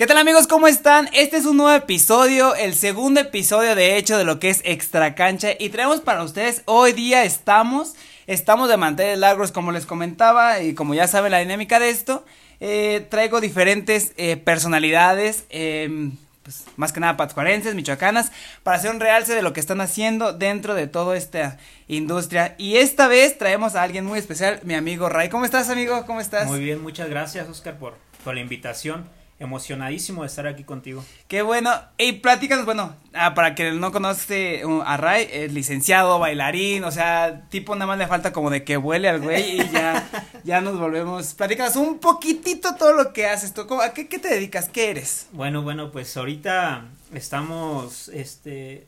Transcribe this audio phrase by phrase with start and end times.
[0.00, 0.46] ¿Qué tal amigos?
[0.46, 1.10] ¿Cómo están?
[1.12, 5.14] Este es un nuevo episodio, el segundo episodio de hecho de lo que es Extra
[5.14, 10.62] Cancha y traemos para ustedes, hoy día estamos, estamos de manteles largos como les comentaba
[10.62, 12.24] y como ya saben la dinámica de esto,
[12.60, 16.10] eh, traigo diferentes eh, personalidades, eh,
[16.44, 20.32] pues, más que nada patscuarenses, michoacanas, para hacer un realce de lo que están haciendo
[20.32, 21.58] dentro de toda esta
[21.88, 22.54] industria.
[22.56, 25.28] Y esta vez traemos a alguien muy especial, mi amigo Ray.
[25.28, 26.06] ¿Cómo estás amigo?
[26.06, 26.48] ¿Cómo estás?
[26.48, 31.02] Muy bien, muchas gracias Oscar por, por la invitación emocionadísimo de estar aquí contigo.
[31.26, 31.72] Qué bueno.
[31.98, 36.92] Y platícanos, bueno, ah, para que no conoce uh, a Ray, es licenciado, bailarín, o
[36.92, 40.08] sea, tipo nada más le falta como de que huele al güey y ya,
[40.44, 41.34] ya nos volvemos.
[41.34, 43.66] Platícanos un poquitito todo lo que haces tú.
[43.80, 44.68] ¿A qué, qué te dedicas?
[44.68, 45.26] ¿Qué eres?
[45.32, 48.86] Bueno, bueno, pues ahorita estamos este,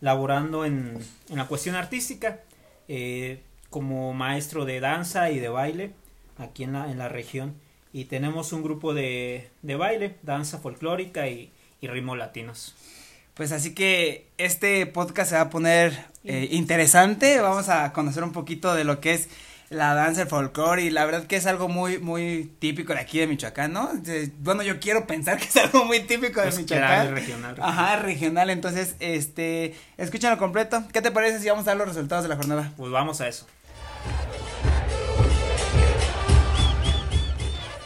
[0.00, 0.98] laborando en,
[1.28, 2.40] en la cuestión artística
[2.88, 5.92] eh, como maestro de danza y de baile
[6.38, 7.54] aquí en la, en la región
[7.92, 12.74] y tenemos un grupo de, de baile, danza folclórica y, y ritmos latinos.
[13.34, 18.32] Pues así que este podcast se va a poner eh, interesante, vamos a conocer un
[18.32, 19.28] poquito de lo que es
[19.70, 23.18] la danza, el folclore y la verdad que es algo muy muy típico de aquí
[23.18, 23.90] de Michoacán, ¿no?
[24.40, 27.14] Bueno, yo quiero pensar que es algo muy típico de pues Michoacán.
[27.14, 27.56] Regional, regional.
[27.60, 30.84] Ajá, regional, entonces, este, escúchalo completo.
[30.92, 32.72] ¿Qué te parece si vamos a dar los resultados de la jornada?
[32.76, 33.46] Pues vamos a eso.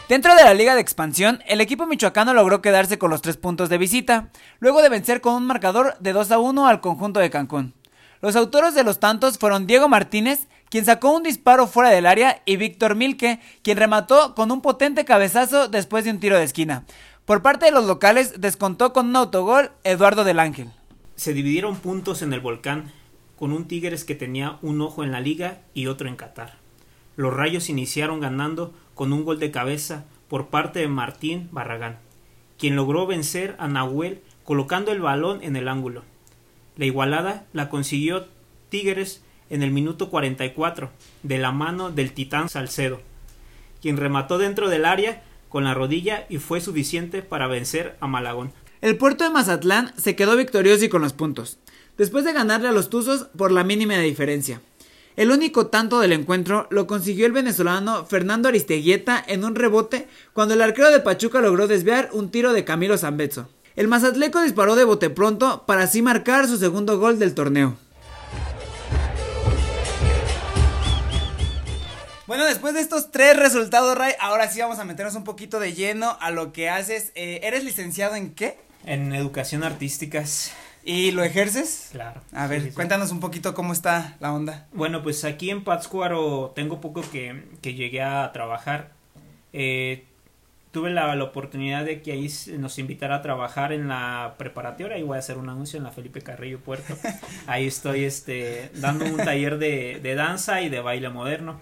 [0.08, 3.68] Dentro de la Liga de Expansión, el equipo michoacano logró quedarse con los tres puntos
[3.68, 7.28] de visita, luego de vencer con un marcador de 2 a 1 al conjunto de
[7.28, 7.74] Cancún.
[8.22, 12.40] Los autores de los tantos fueron Diego Martínez, quien sacó un disparo fuera del área,
[12.44, 16.84] y Víctor Milke, quien remató con un potente cabezazo después de un tiro de esquina.
[17.24, 20.70] Por parte de los locales, descontó con un autogol Eduardo del Ángel.
[21.16, 22.92] Se dividieron puntos en el volcán,
[23.36, 26.54] con un Tigres que tenía un ojo en la liga y otro en Qatar.
[27.16, 31.98] Los Rayos iniciaron ganando con un gol de cabeza por parte de Martín Barragán,
[32.58, 36.02] quien logró vencer a Nahuel colocando el balón en el ángulo.
[36.76, 38.26] La igualada la consiguió
[38.70, 40.90] Tigres en el minuto 44
[41.22, 43.02] de la mano del titán Salcedo,
[43.82, 48.52] quien remató dentro del área con la rodilla y fue suficiente para vencer a Malagón.
[48.80, 51.58] El puerto de Mazatlán se quedó victorioso y con los puntos,
[51.98, 54.62] después de ganarle a los Tuzos por la mínima diferencia.
[55.16, 60.52] El único tanto del encuentro lo consiguió el venezolano Fernando Aristeguieta en un rebote cuando
[60.52, 63.48] el arquero de Pachuca logró desviar un tiro de Camilo Zambezzo.
[63.76, 67.78] El Mazatleco disparó de bote pronto para así marcar su segundo gol del torneo.
[72.26, 75.72] Bueno, después de estos tres resultados, Ray, ahora sí vamos a meternos un poquito de
[75.72, 77.12] lleno a lo que haces.
[77.14, 78.58] Eh, ¿Eres licenciado en qué?
[78.84, 80.52] En educación artísticas.
[80.86, 81.88] ¿Y lo ejerces?
[81.90, 82.20] Claro.
[82.32, 84.68] A ver, cuéntanos un poquito cómo está la onda.
[84.72, 88.92] Bueno, pues aquí en Pátzcuaro tengo poco que, que llegué a trabajar.
[89.52, 90.04] Eh,
[90.70, 94.94] tuve la, la, oportunidad de que ahí nos invitara a trabajar en la preparatoria.
[94.94, 96.96] Ahí voy a hacer un anuncio en la Felipe Carrillo Puerto.
[97.48, 101.60] Ahí estoy este, dando un taller de, de danza y de baile moderno.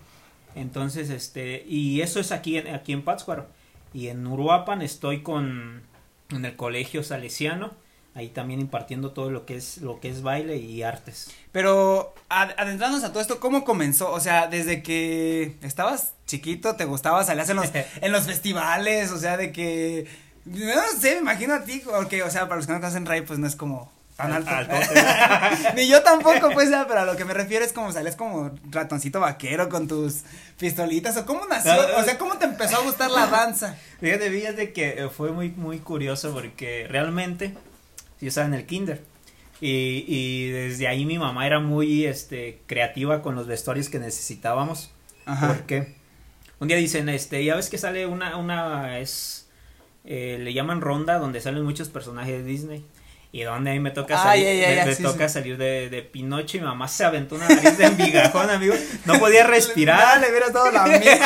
[0.54, 3.46] Entonces, este, y eso es aquí, aquí en Pátzcuaro.
[3.94, 5.80] Y en Uruapan estoy con,
[6.28, 7.83] en el colegio salesiano
[8.14, 11.30] ahí también impartiendo todo lo que es lo que es baile y artes.
[11.52, 14.12] Pero adentrándonos a todo esto, ¿cómo comenzó?
[14.12, 17.70] O sea, desde que estabas chiquito, te gustaba, salías en los
[18.00, 20.06] en los festivales, o sea, de que
[20.44, 23.22] no sé, me imagino a ti, porque o sea, para los que no conocen Ray,
[23.22, 24.50] pues no es como tan alto.
[25.74, 29.18] Ni yo tampoco, pues, pero a lo que me refiero es como salías como ratoncito
[29.20, 30.22] vaquero con tus
[30.58, 33.76] pistolitas, o cómo nació, o sea, cómo te empezó a gustar la danza.
[34.00, 37.54] Fíjate, fíjate que fue muy, muy curioso porque realmente
[38.24, 39.02] yo estaba en el kinder.
[39.60, 44.90] Y, y, desde ahí mi mamá era muy este, creativa con los vestuarios que necesitábamos.
[45.26, 45.48] Ajá.
[45.48, 45.94] Porque
[46.58, 49.48] un día dicen, este, ya ves que sale una, una, es,
[50.04, 52.84] eh, le llaman ronda, donde salen muchos personajes de Disney.
[53.30, 55.34] Y donde a mí me toca salir, ay, ay, me, sí, toca sí.
[55.34, 58.74] salir de, de, Pinocho y mi mamá se aventó una nariz de envigajón, amigo.
[59.06, 60.20] No podía respirar.
[60.20, 61.18] le hubiera dado la mía.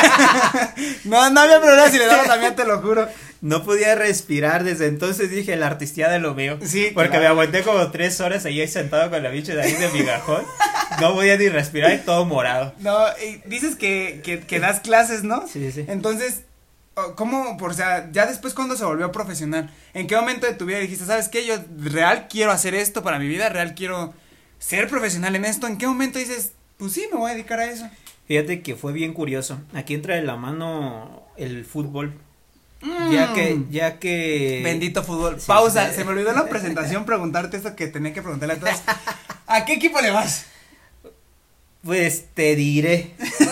[1.05, 3.07] no, no había problema si le daba mía, te lo juro.
[3.41, 6.57] No podía respirar, desde entonces dije la artistía de lo mío.
[6.63, 6.91] Sí.
[6.93, 7.23] Porque claro.
[7.23, 10.43] me aguanté como tres horas ahí sentado con la bicha de ahí de migajón.
[11.01, 12.73] no podía ni respirar y todo morado.
[12.79, 15.47] No, y dices que, que, que das clases, ¿no?
[15.47, 15.85] Sí, sí.
[15.87, 16.43] Entonces,
[17.15, 19.69] ¿Cómo, por, o sea, ya después cuando se volvió profesional?
[19.93, 23.19] ¿En qué momento de tu vida dijiste, sabes qué, yo real quiero hacer esto para
[23.19, 24.13] mi vida, real quiero
[24.57, 25.67] ser profesional en esto?
[25.67, 27.89] ¿En qué momento dices, pues sí, me voy a dedicar a eso?
[28.27, 29.61] Fíjate que fue bien curioso.
[29.73, 32.13] Aquí entra de la mano el fútbol.
[32.81, 33.11] Mm.
[33.11, 34.61] Ya que, ya que.
[34.63, 35.39] Bendito fútbol.
[35.39, 35.95] Sí, Pausa, sí.
[35.95, 38.81] se me olvidó en la presentación preguntarte esto que tenía que preguntarle a todos.
[39.47, 40.45] ¿A qué equipo le vas?
[41.83, 43.11] Pues te diré.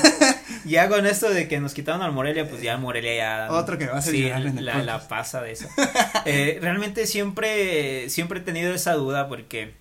[0.66, 3.52] ya con esto de que nos quitaron al Morelia, pues ya Morelia ya.
[3.52, 4.30] Otro que va a ser sí,
[4.62, 5.68] la, la pasa de eso.
[6.26, 9.74] eh, realmente siempre, siempre he tenido esa duda porque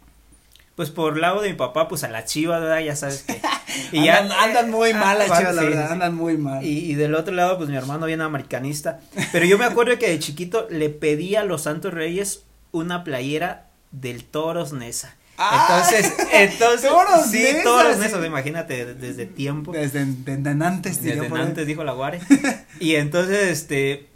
[0.77, 2.81] pues por lado de mi papá, pues a la chiva, ¿verdad?
[2.81, 3.41] Ya sabes que.
[3.93, 6.65] Y andan, ya, andan muy mal las chivas, la verdad, andan muy mal.
[6.65, 9.01] Y, y, del otro lado, pues mi hermano bien americanista.
[9.33, 13.67] Pero yo me acuerdo que de chiquito le pedí a los Santos Reyes una playera
[13.91, 15.15] del Toros Nesa.
[15.39, 18.01] Entonces, entonces, toros sí, Nesa, toros sí.
[18.01, 19.73] Nesa, imagínate, desde tiempo.
[19.73, 22.21] Desde, desde antes, Desde antes, dijo la Guare.
[22.81, 24.09] y entonces, este,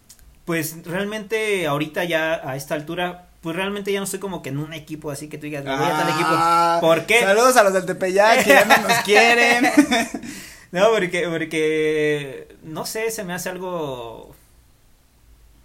[0.45, 4.59] pues realmente ahorita ya a esta altura, pues realmente ya no estoy como que en
[4.59, 6.87] un equipo así que tú digas, me voy a tal Ah, equipo.
[6.87, 7.21] ¿Por qué?
[7.21, 9.71] Saludos a los del Tepeyac, que ya no nos quieren.
[10.73, 14.37] No, porque, porque, no sé, se me hace algo,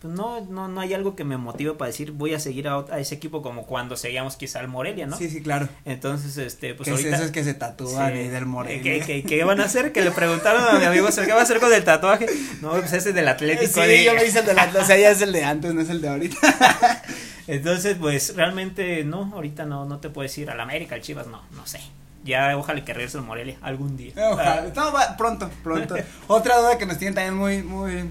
[0.01, 2.83] pues no, no, no hay algo que me motive para decir voy a seguir a,
[2.89, 5.15] a ese equipo como cuando seguíamos quizá al Morelia, ¿no?
[5.15, 5.69] Sí, sí, claro.
[5.85, 7.09] Entonces, este, pues ¿Qué ahorita.
[7.09, 8.27] es eso es que se tatúan Sí.
[8.29, 8.81] del Morelia.
[8.81, 9.91] ¿Qué, qué, qué van a hacer?
[9.91, 12.25] Que le preguntaron a mi amigo, ¿qué va a hacer con el tatuaje?
[12.61, 13.81] No, pues ese del Atlético.
[13.83, 15.71] Sí, de- yo me hice el de la, o sea, ya es el de antes,
[15.71, 16.37] no es el de ahorita.
[17.47, 21.41] Entonces, pues realmente no, ahorita no, no te puedes ir al América, al Chivas, no,
[21.51, 21.79] no sé.
[22.23, 24.13] Ya ojalá que regrese el Morelia algún día.
[24.31, 24.71] Ojalá.
[24.75, 25.95] No, va- pronto, pronto.
[26.27, 28.09] Otra duda que nos tienen también muy, muy.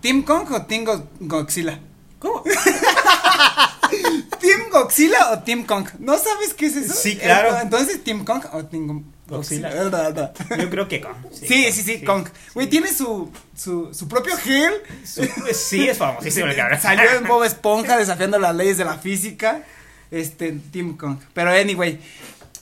[0.00, 1.80] ¿Team Kong o Team Go- Godzilla?
[2.20, 2.44] ¿Cómo?
[4.40, 5.88] ¿Team Godzilla o Team Kong?
[5.98, 6.94] ¿No sabes qué es eso?
[6.94, 7.58] Sí, claro.
[7.60, 9.70] Entonces, ¿Team Kong o Team Godzilla.
[9.84, 10.32] Godzilla?
[10.58, 11.16] Yo creo que Kong.
[11.32, 12.26] Sí, sí, sí, Kong.
[12.54, 14.72] Güey, tiene su, su, su propio gel.
[15.04, 16.80] Su- Sí, es famosísimo el cabrón.
[16.80, 19.64] Salió en Bob Esponja desafiando las leyes de la física.
[20.10, 21.18] Este, Team Kong.
[21.34, 21.98] Pero anyway,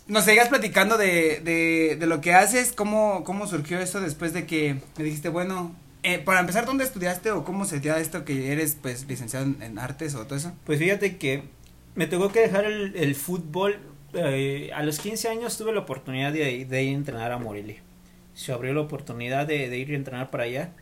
[0.07, 4.47] nos seguías platicando de, de, de lo que haces, cómo, cómo surgió esto después de
[4.47, 8.53] que me dijiste, bueno, eh, para empezar, ¿dónde estudiaste o cómo se dio esto que
[8.53, 10.53] eres, pues, licenciado en, en artes o todo eso?
[10.65, 11.43] Pues fíjate que
[11.95, 13.79] me tocó que dejar el, el fútbol.
[14.15, 17.77] Eh, a los 15 años tuve la oportunidad de, de ir a entrenar a Morelia.
[18.35, 20.73] Se abrió la oportunidad de, de ir a entrenar para allá.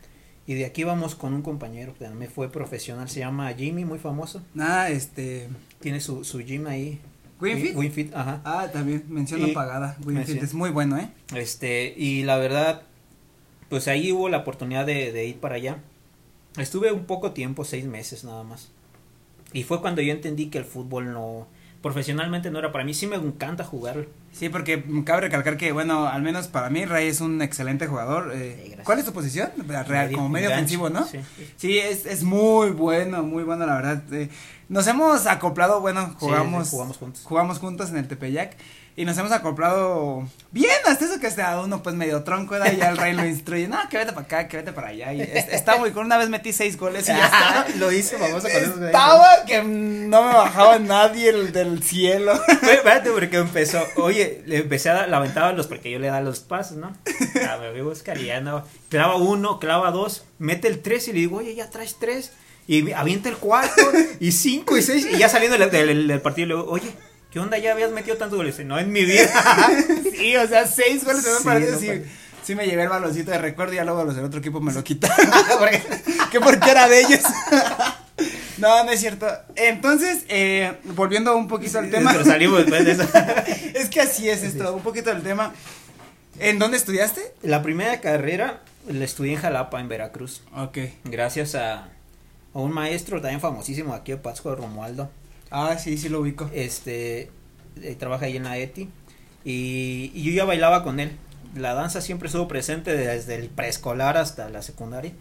[0.47, 3.09] Y de aquí vamos con un compañero que también fue profesional.
[3.09, 4.43] Se llama Jimmy, muy famoso.
[4.55, 5.49] Nada, este,
[5.81, 6.99] Tiene su, su gym ahí.
[7.41, 7.77] Winfit.
[7.77, 8.41] Winfit, ajá.
[8.45, 9.97] Ah, también, mención Y- apagada.
[10.05, 11.09] Winfit es muy bueno, ¿eh?
[11.35, 12.83] Este, y la verdad,
[13.69, 15.79] pues ahí hubo la oportunidad de, de ir para allá.
[16.57, 18.71] Estuve un poco tiempo, seis meses nada más.
[19.53, 21.47] Y fue cuando yo entendí que el fútbol no,
[21.83, 22.95] profesionalmente no era para mí.
[22.95, 24.07] Sí me encanta jugar.
[24.33, 28.31] Sí, porque cabe recalcar que, bueno, al menos para mí, Ray es un excelente jugador.
[28.35, 28.73] eh, Sí.
[28.85, 29.51] ¿Cuál es su posición?
[29.69, 31.05] Real, Medio- como medio ofensivo, ¿no?
[31.07, 31.19] Sí.
[31.57, 34.03] Sí, es, es muy bueno, muy bueno, la verdad.
[34.13, 34.29] eh,
[34.69, 37.23] nos hemos acoplado, bueno, jugamos, sí, jugamos juntos.
[37.25, 38.57] jugamos juntos en el Tepeyac
[38.95, 42.73] y nos hemos acoplado bien, hasta eso que está uno pues medio tronco, ¿verdad?
[42.73, 45.13] y ya el rey lo instruye, no, que vete para acá, que vete para allá,
[45.15, 47.67] y es- está muy cool, una vez metí seis goles y ya está.
[47.79, 52.33] Lo hice famoso con esos Estaba que no me bajaba nadie el del cielo.
[52.49, 56.21] Espérate, porque empezó, oye, le empecé a dar, la aventaba los, porque yo le daba
[56.21, 56.89] los pasos, ¿no?
[57.51, 61.13] A mi amigo Oscar y ya andaba, clava uno, clava dos, mete el tres y
[61.13, 62.33] le digo, oye, ya traes tres,
[62.69, 63.83] y me avienta el cuarto,
[64.21, 66.93] y cinco, y seis, y ya saliendo del, del- del partido le digo, oye,
[67.33, 67.59] ¿qué onda?
[67.59, 69.29] Ya habías metido tantos goles, no, en mi vida.
[70.17, 72.03] sí, o sea, seis goles en un partido, sí.
[72.45, 74.73] Sí me llevé el baloncito de recuerdo y ya luego los del otro equipo me
[74.73, 75.31] lo quitaron.
[75.59, 75.83] Porque-
[76.33, 77.21] que porque era de ellos.
[78.59, 79.27] no, no es cierto.
[79.55, 82.11] Entonces, eh, volviendo un poquito al tema.
[82.13, 83.05] Pero salimos después de eso.
[83.75, 85.53] es que así es esto, un poquito del tema.
[86.39, 87.35] ¿En dónde estudiaste?
[87.43, 90.79] La primera carrera la estudié en Jalapa, en Veracruz, Ok.
[91.05, 91.89] gracias a,
[92.55, 95.11] a un maestro también famosísimo aquí de Pátzcuaro, Romualdo.
[95.53, 96.51] Ah, sí, sí lo ubico.
[96.55, 97.31] este
[97.83, 98.89] eh, trabaja ahí en la ETI
[99.45, 101.13] y, y yo ya bailaba con él.
[101.55, 105.13] La danza siempre estuvo presente desde el preescolar hasta la secundaria.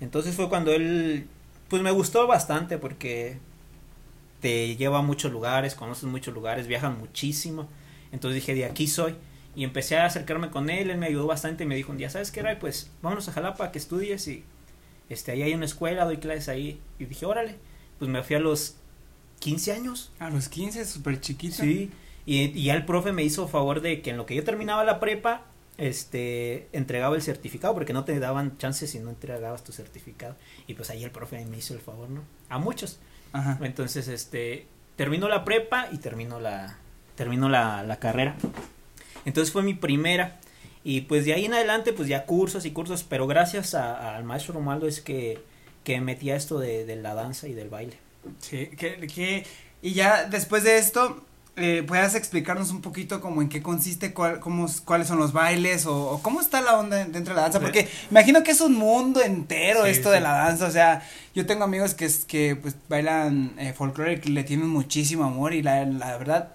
[0.00, 1.26] Entonces fue cuando él
[1.68, 3.38] pues me gustó bastante porque
[4.40, 7.66] te lleva a muchos lugares conoces muchos lugares viajan muchísimo.
[8.12, 9.14] Entonces dije de aquí soy
[9.54, 12.10] y empecé a acercarme con él él me ayudó bastante y me dijo un día
[12.10, 12.56] sabes qué Ray?
[12.60, 14.44] pues vámonos a Jalapa que estudies y
[15.08, 17.56] este ahí hay una escuela doy clases ahí y dije órale
[17.98, 18.76] pues me fui a los
[19.40, 21.56] 15 años A los 15, súper chiquito.
[21.56, 21.90] Sí,
[22.26, 24.84] y, y ya el profe me hizo favor de que en lo que yo terminaba
[24.84, 25.42] la prepa,
[25.78, 30.36] este, entregaba el certificado, porque no te daban chances si no entregabas tu certificado.
[30.66, 32.22] Y pues ahí el profe me hizo el favor, ¿no?
[32.48, 32.98] A muchos.
[33.32, 33.58] Ajá.
[33.62, 34.66] Entonces, este,
[34.96, 36.76] terminó la prepa y terminó la,
[37.16, 38.36] terminó la, la carrera.
[39.24, 40.38] Entonces fue mi primera.
[40.84, 44.54] Y pues de ahí en adelante, pues ya cursos y cursos, pero gracias al maestro
[44.54, 45.38] Romualdo es que,
[45.84, 47.98] que metía esto de, de la danza y del baile.
[48.40, 49.46] Sí, que, que-
[49.82, 51.24] y ya después de esto,
[51.56, 55.86] eh, ¿puedes explicarnos un poquito como en qué consiste, cuál, cómo, cuáles son los bailes
[55.86, 57.58] o, o cómo está la onda dentro de la danza?
[57.58, 57.64] Sí.
[57.64, 60.14] Porque imagino que es un mundo entero Sí, esto sí.
[60.14, 61.02] de la danza, o sea,
[61.34, 65.62] yo tengo amigos que, que pues bailan eh, folclore que le tienen muchísimo amor y
[65.62, 66.50] la, la verdad,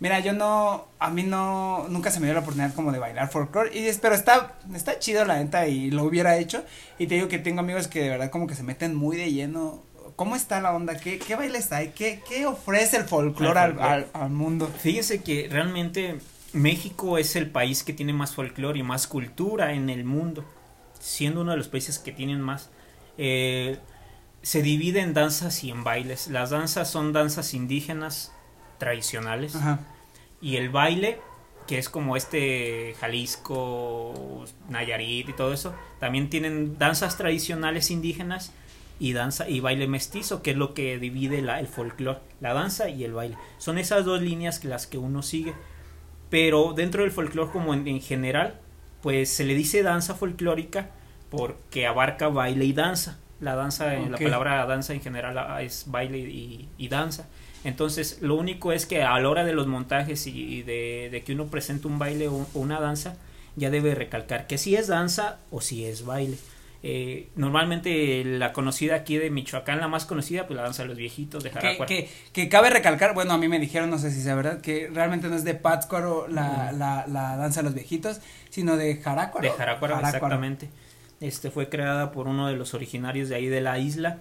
[0.00, 3.32] Mira, yo no, a mí no, nunca se me dio la oportunidad como de bailar
[3.32, 6.64] folclore, y es, pero está, está chido la neta y lo hubiera hecho,
[7.00, 9.32] y te digo que tengo amigos que de verdad como que se meten muy de
[9.32, 9.82] lleno.
[10.18, 10.96] ¿Cómo está la onda?
[10.96, 11.90] ¿Qué, qué bailes hay?
[11.90, 14.66] ¿Qué, qué ofrece el folclore al, al, al mundo?
[14.66, 16.18] Fíjese que realmente
[16.52, 20.44] México es el país que tiene más folclore y más cultura en el mundo,
[20.98, 22.68] siendo uno de los países que tienen más.
[23.16, 23.78] Eh,
[24.42, 26.26] se divide en danzas y en bailes.
[26.26, 28.32] Las danzas son danzas indígenas
[28.78, 29.78] tradicionales Ajá.
[30.42, 31.20] y el baile,
[31.68, 38.50] que es como este Jalisco, Nayarit y todo eso, también tienen danzas tradicionales indígenas
[38.98, 42.88] y danza y baile mestizo, que es lo que divide la, el folclore, la danza
[42.88, 43.36] y el baile.
[43.58, 45.54] Son esas dos líneas que las que uno sigue.
[46.30, 48.60] Pero dentro del folclore como en, en general,
[49.02, 50.90] pues se le dice danza folclórica
[51.30, 53.18] porque abarca baile y danza.
[53.40, 57.28] La danza, eh, la palabra danza en general ah, es baile y, y danza.
[57.64, 61.22] Entonces, lo único es que a la hora de los montajes y, y de, de
[61.22, 63.16] que uno presente un baile o, o una danza,
[63.56, 66.36] ya debe recalcar que si es danza o si es baile.
[66.82, 70.96] Eh, normalmente la conocida aquí de Michoacán, la más conocida, pues la danza de los
[70.96, 71.86] viejitos de Que, Jaracuara.
[71.88, 74.88] que, que cabe recalcar, bueno, a mí me dijeron, no sé si sea verdad, que
[74.92, 78.20] realmente no es de Pátzcuaro la, la, la danza de los viejitos,
[78.50, 79.42] sino de Jarácuaro.
[79.42, 80.68] De exactamente.
[81.20, 84.18] Este fue creada por uno de los originarios de ahí de la isla.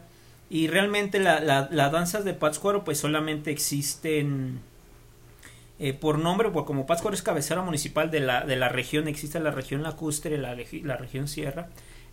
[0.49, 4.61] Y realmente la, la, las danzas de Pátzcuaro pues solamente existen
[5.77, 9.39] eh, por nombre, porque como Pátzcuaro es cabecera municipal de la, de la región, existe
[9.39, 11.67] la región lacustre, la, la región sierra,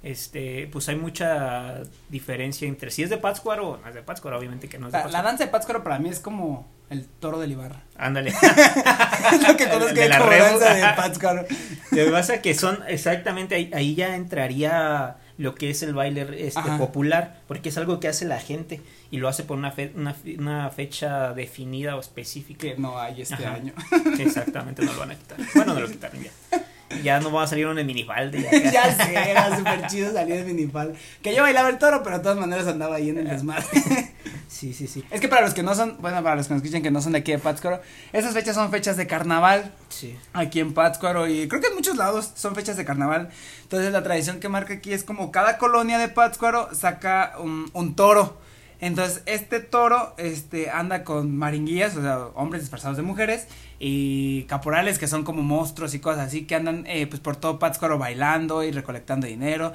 [0.05, 4.39] este, pues hay mucha diferencia entre si es de Pátzcuaro o no es de Pátzcuaro,
[4.39, 5.29] obviamente que no es de La, la Pátzcuaro.
[5.29, 7.83] danza de Pátzcuaro para mí es como el toro del Ibarra.
[7.97, 8.31] Ándale.
[9.33, 11.47] es lo que conozco De la como danza de Pátzcuaro.
[11.91, 15.95] Lo que pasa es que son exactamente ahí, ahí ya entraría lo que es el
[15.95, 16.79] baile este, Ajá.
[16.79, 18.81] popular, porque es algo que hace la gente
[19.11, 22.61] y lo hace por una, fe- una, fe- una fecha definida o específica.
[22.69, 23.55] Que no hay este Ajá.
[23.55, 23.73] año.
[24.19, 25.39] Exactamente, no lo van a quitar.
[25.57, 26.31] Bueno, no lo quitaron ya.
[27.03, 28.43] Ya no va a salir uno de minifalde.
[28.43, 28.71] ya.
[28.73, 30.95] ya sé, era súper chido salir de minifal.
[31.23, 33.67] Que yo bailaba el toro, pero de todas maneras andaba ahí en el desmadre.
[34.49, 35.05] Sí, sí, sí.
[35.11, 37.03] es que para los que no son, bueno, para los que nos escuchan que no
[37.03, 37.83] son de aquí de Pátzcuaro,
[38.13, 39.75] esas fechas son fechas de carnaval.
[39.89, 40.17] Sí.
[40.33, 43.31] aquí en Pátzcuaro y creo que en muchos lados son fechas de carnaval.
[43.63, 47.97] Entonces la tradición que marca aquí es como cada colonia de Pátzcuaro saca un, un
[47.97, 48.39] toro.
[48.81, 53.49] Entonces este toro este anda con maringuillas, o sea, hombres disfrazados de mujeres
[53.79, 57.59] y caporales que son como monstruos y cosas así que andan eh, pues por todo
[57.59, 59.73] Pátzcuaro bailando y recolectando dinero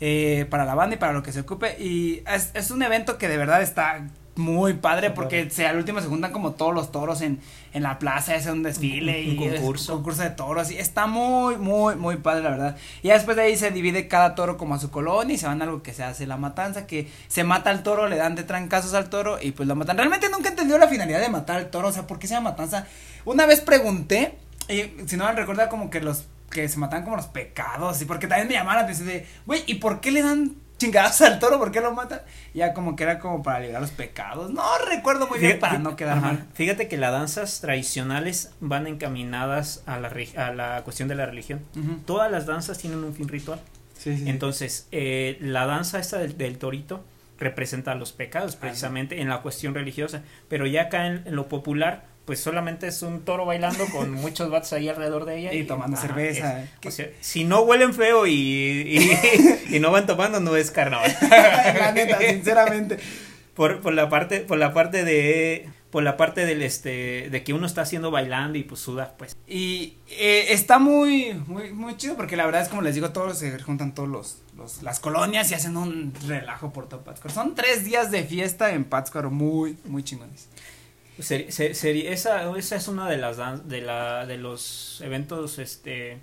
[0.00, 3.18] eh, para la banda y para lo que se ocupe y es, es un evento
[3.18, 5.50] que de verdad está muy padre porque padre.
[5.50, 7.40] se, al último se juntan como todos los toros en,
[7.74, 9.92] en la plaza, hace un desfile Un- un y es concurso.
[9.92, 12.76] un concurso de toros y está muy, muy, muy padre la verdad.
[13.02, 15.46] Y ya después de ahí se divide cada toro como a su colonia y se
[15.46, 18.34] van a algo que se hace la matanza, que se mata al toro, le dan
[18.36, 19.98] de trancazos al toro y pues lo matan.
[19.98, 22.50] Realmente nunca entendió la finalidad de matar al toro, o sea, ¿por qué se llama
[22.50, 22.86] matanza?
[23.24, 27.16] Una vez pregunté, y si no me recuerda como que los que se matan como
[27.16, 30.56] los pecados, y porque también me llamaron la de, güey, ¿y por qué le dan
[30.78, 31.58] chingadas al toro?
[31.58, 32.22] ¿Por qué lo matan?
[32.54, 34.50] Ya como que era como para liberar los pecados.
[34.50, 36.26] No recuerdo muy bien Fíjate- para no quedar ajá.
[36.26, 36.46] mal.
[36.54, 41.60] Fíjate que las danzas tradicionales van encaminadas a la, a la cuestión de la religión.
[42.06, 43.60] Todas las danzas tienen un fin ritual.
[43.98, 44.30] Sí, sí, sí.
[44.30, 47.04] Entonces, eh, la danza esta del, del torito
[47.38, 52.04] representa los pecados precisamente en la cuestión religiosa, pero ya acá en, en lo popular,
[52.30, 55.96] pues solamente es un toro bailando con muchos vatos ahí alrededor de ella Y tomando
[55.96, 56.62] cerveza.
[56.62, 59.10] es- o sea, si no huelen feo y, y,
[59.76, 61.12] y no van tomando, no es carnaval.
[61.28, 62.98] la neta, sinceramente.
[63.54, 67.52] Por, por la parte, por la parte de, por la parte del este, de que
[67.52, 69.36] uno está haciendo bailando y pues suda, pues.
[69.48, 73.36] Y eh, está muy, muy, muy chido porque la verdad es como les digo, todos
[73.40, 77.34] se juntan todos los, los las colonias y hacen un relajo por todo Pátzcuaro.
[77.34, 80.46] Son tres días de fiesta en Pátzcuaro muy, muy chingones.
[81.20, 83.36] Seri- se- seri- esa, esa es una de las
[83.68, 86.18] de la de los eventos este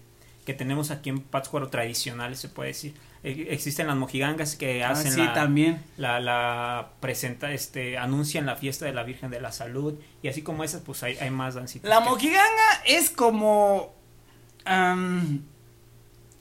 [0.45, 4.91] que tenemos aquí en Pátzcuaro tradicionales se puede decir E- existen las mojigangas que Ah,
[4.91, 5.83] hacen sí, la, también.
[5.97, 10.41] la la presenta este anuncian la fiesta de la Virgen de la Salud y así
[10.43, 13.93] como esas pues hay, hay más dancitas La mojiganga es como...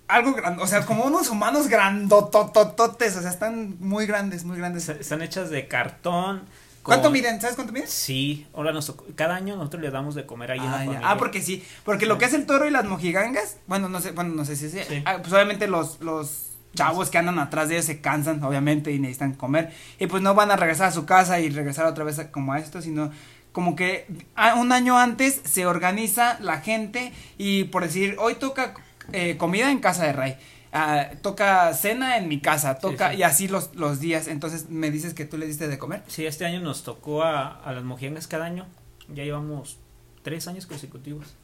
[0.08, 4.88] algo grande, o sea, como unos humanos grandototototes, o sea, están muy grandes, muy grandes.
[4.88, 6.42] Est- están hechas de cartón
[6.86, 7.40] ¿Cuánto miden?
[7.40, 7.88] ¿Sabes cuánto miden?
[7.88, 10.78] Sí, ahora nos tocó- cada año nosotros le damos de comer ahí en la Ah,
[10.78, 11.00] familia.
[11.04, 14.12] Ah, porque sí, porque lo que es el toro y las mojigangas, bueno, no sé,
[14.12, 15.02] bueno, no sé si es, Sí.
[15.04, 18.98] ah, pues obviamente los, los chavos que andan atrás de ellos se cansan, obviamente, y
[18.98, 22.18] necesitan comer, y pues no van a regresar a su casa y regresar otra vez
[22.18, 23.10] a- como a esto, sino
[23.52, 28.74] como que ah, un año antes se organiza la gente y por decir, hoy toca
[29.12, 30.36] eh, comida en casa de Ray.
[30.72, 33.18] Ah, toca cena en mi casa, toca sí.
[33.18, 34.28] y así los, los días.
[34.28, 36.02] Entonces me dices que tú le diste de comer.
[36.06, 38.66] Sí, este año nos tocó a, a las mojigangas cada año.
[39.08, 39.78] Ya llevamos
[40.22, 41.34] tres años consecutivos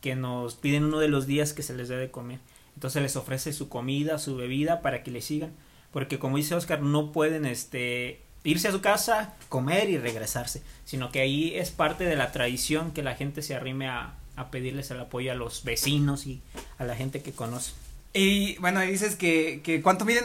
[0.00, 2.40] que nos piden uno de los días que se les dé de comer.
[2.74, 5.52] Entonces les ofrece su comida, su bebida para que le sigan.
[5.90, 10.62] Porque como dice Oscar, no pueden este, irse a su casa, comer y regresarse.
[10.84, 14.50] Sino que ahí es parte de la tradición que la gente se arrime a, a
[14.50, 16.40] pedirles el apoyo a los vecinos y
[16.78, 17.72] a la gente que conoce.
[18.12, 20.24] Y bueno, dices que, que ¿cuánto miden?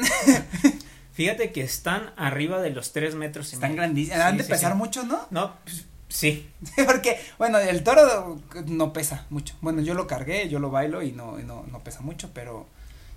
[1.13, 3.51] Fíjate que están arriba de los tres metros.
[3.51, 4.19] Y están grandísimos.
[4.19, 5.27] Han de pesar mucho, ¿no?
[5.29, 6.49] No, pues, sí.
[6.87, 9.55] Porque, bueno, el toro no pesa mucho.
[9.61, 12.67] Bueno, yo lo cargué, yo lo bailo y no, no, no pesa mucho, pero...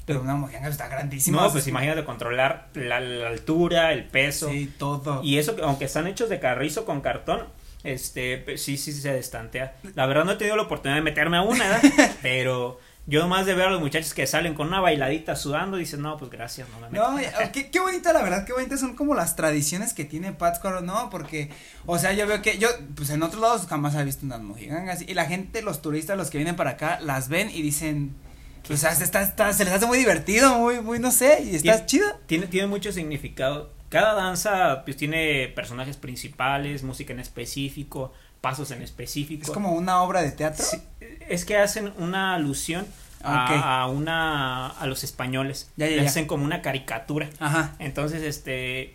[0.05, 1.43] Pero una mojanga está grandísima.
[1.43, 4.49] No, pues imagínate controlar la, la, altura, el peso.
[4.49, 5.21] Sí, todo.
[5.25, 7.49] Y eso, aunque están hechos de carrizo con cartón,
[7.83, 9.77] este, sí, sí, se destantea.
[9.97, 11.81] La verdad no he tenido la oportunidad de meterme a una,
[12.23, 16.03] pero yo nomás de ver a los muchachos que salen con una bailadita sudando, dicen,
[16.03, 17.09] no, pues gracias, no me meto.
[17.09, 17.19] No,
[17.53, 21.09] qué, qué bonita, la verdad, qué bonitas son como las tradiciones que tiene Pátzcuaro, ¿no?
[21.09, 21.51] Porque,
[21.87, 25.03] o sea, yo veo que, yo, pues en otros lados jamás he visto unas mojigangas,
[25.03, 28.17] y la gente, los turistas, los que vienen para acá, las ven y dicen,
[28.67, 31.55] pues, o sea, está, está, se les hace muy divertido, muy, muy, no sé, y
[31.55, 32.09] está chido.
[32.27, 33.71] Tiene, tiene mucho significado.
[33.89, 38.13] Cada danza, pues, tiene personajes principales, música en específico,
[38.47, 39.43] pasos en específico.
[39.43, 40.65] Es como una obra de teatro.
[40.65, 40.81] Sí,
[41.29, 42.87] es que hacen una alusión
[43.19, 43.57] okay.
[43.57, 45.69] a, a, una a los españoles.
[45.75, 46.09] Ya, ya, ya.
[46.09, 47.29] Hacen como una caricatura.
[47.41, 47.75] Ajá.
[47.81, 48.95] Entonces, este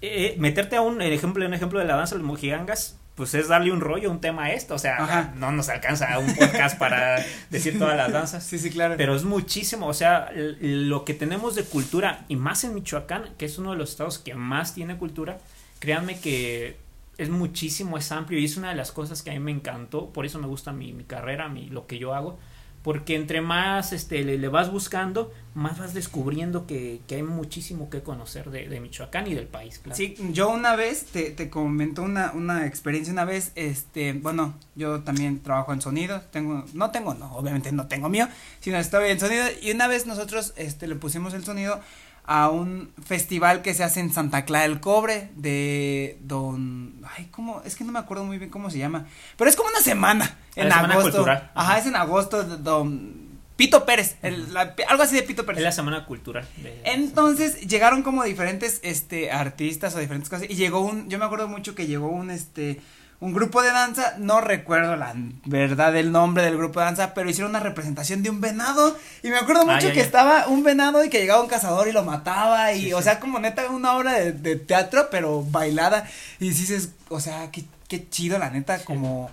[0.00, 3.48] eh, meterte a un ejemplo, un ejemplo de la danza de los mojigangas, pues es
[3.48, 5.34] darle un rollo, un tema a esto, o sea, Ajá.
[5.36, 8.42] no nos alcanza un podcast para decir todas las danzas.
[8.42, 8.94] Sí, sí, claro.
[8.96, 13.44] Pero es muchísimo, o sea, lo que tenemos de cultura y más en Michoacán, que
[13.44, 15.36] es uno de los estados que más tiene cultura,
[15.78, 16.80] créanme que
[17.18, 20.12] es muchísimo, es amplio y es una de las cosas que a mí me encantó,
[20.12, 22.38] por eso me gusta mi, mi carrera, mi, lo que yo hago,
[22.82, 28.02] porque entre más este, le, vas buscando, más vas descubriendo que, que, hay muchísimo que
[28.02, 29.78] conocer de, de Michoacán y del país.
[29.78, 29.96] Claro.
[29.96, 35.00] Sí, yo una vez te, te comentó una, una experiencia, una vez, este, bueno, yo
[35.00, 38.26] también trabajo en sonido, tengo, no tengo, no, obviamente no tengo mío,
[38.60, 41.80] sino estoy en sonido, y una vez nosotros, este, le pusimos el sonido
[42.24, 47.62] a un festival que se hace en Santa Clara del Cobre de don ay cómo
[47.64, 50.38] es que no me acuerdo muy bien cómo se llama pero es como una semana
[50.54, 51.50] en la agosto semana cultural.
[51.54, 55.58] ajá es en agosto de don Pito Pérez el, la, algo así de Pito Pérez.
[55.58, 56.80] Es la semana cultural de...
[56.84, 61.48] entonces llegaron como diferentes este artistas o diferentes cosas y llegó un yo me acuerdo
[61.48, 62.80] mucho que llegó un este
[63.22, 67.30] un grupo de danza, no recuerdo la verdad del nombre del grupo de danza, pero
[67.30, 70.02] hicieron una representación de un venado y me acuerdo mucho ah, ya, que ya.
[70.02, 73.04] estaba un venado y que llegaba un cazador y lo mataba y sí, o sí.
[73.04, 76.04] sea como neta una obra de, de, teatro pero bailada
[76.40, 78.84] y dices, o sea, qué, qué chido la neta sí.
[78.86, 79.30] como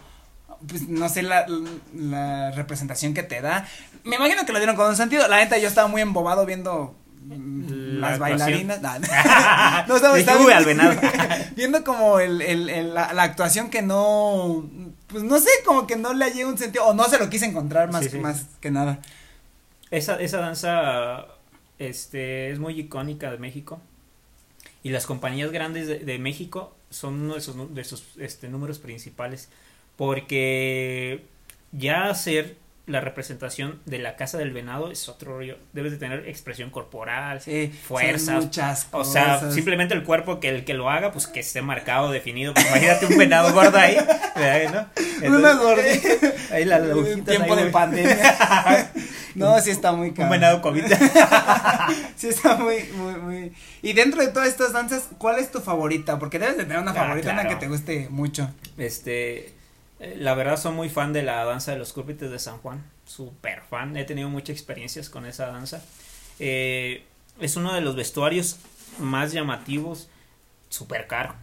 [0.67, 1.47] pues, no sé la,
[1.95, 3.67] la representación que te da.
[4.03, 5.27] Me imagino que lo dieron con un sentido.
[5.27, 6.95] La neta yo estaba muy embobado viendo
[7.27, 8.79] la las bailarinas.
[9.87, 11.01] No, no estaba, estaba viendo, al venado.
[11.55, 14.69] viendo como el, el, el la, la, actuación que no,
[15.07, 17.45] pues no sé, como que no le hallé un sentido, o no se lo quise
[17.45, 18.17] encontrar más, sí, sí.
[18.19, 18.99] más que nada.
[19.91, 21.25] Esa, esa danza
[21.79, 23.81] este, es muy icónica de México.
[24.83, 28.79] Y las compañías grandes de, de México son uno de sus, de sus este, números
[28.79, 29.49] principales.
[29.97, 31.25] Porque
[31.71, 32.55] ya hacer
[32.89, 35.57] la representación de la casa del venado es otro rollo.
[35.73, 38.33] Debes de tener expresión corporal, sí, fuerza.
[38.33, 42.11] Muchas o sea, simplemente el cuerpo que el que lo haga, pues que esté marcado,
[42.11, 42.53] definido.
[42.53, 43.95] Pues imagínate un venado gordo ahí,
[44.73, 44.87] ¿no?
[44.95, 46.09] Entonces, Una gordita.
[46.51, 48.91] Ahí la, la Tiempo ahí, de pandemia.
[49.35, 50.23] no, sí está muy caro.
[50.23, 50.83] Un venado COVID.
[52.15, 53.53] sí está muy, muy, muy.
[53.83, 56.17] Y dentro de todas estas danzas, ¿cuál es tu favorita?
[56.17, 57.49] Porque debes de tener una favorita, ah, claro.
[57.49, 58.49] una que te guste mucho.
[58.77, 59.58] Este
[59.99, 62.83] eh, la verdad soy muy fan de la danza de los cúrpites de San Juan,
[63.05, 65.83] super fan, he tenido muchas experiencias con esa danza.
[66.39, 67.03] Eh,
[67.39, 68.57] es uno de los vestuarios
[68.97, 70.09] más llamativos,
[70.69, 71.35] super caro,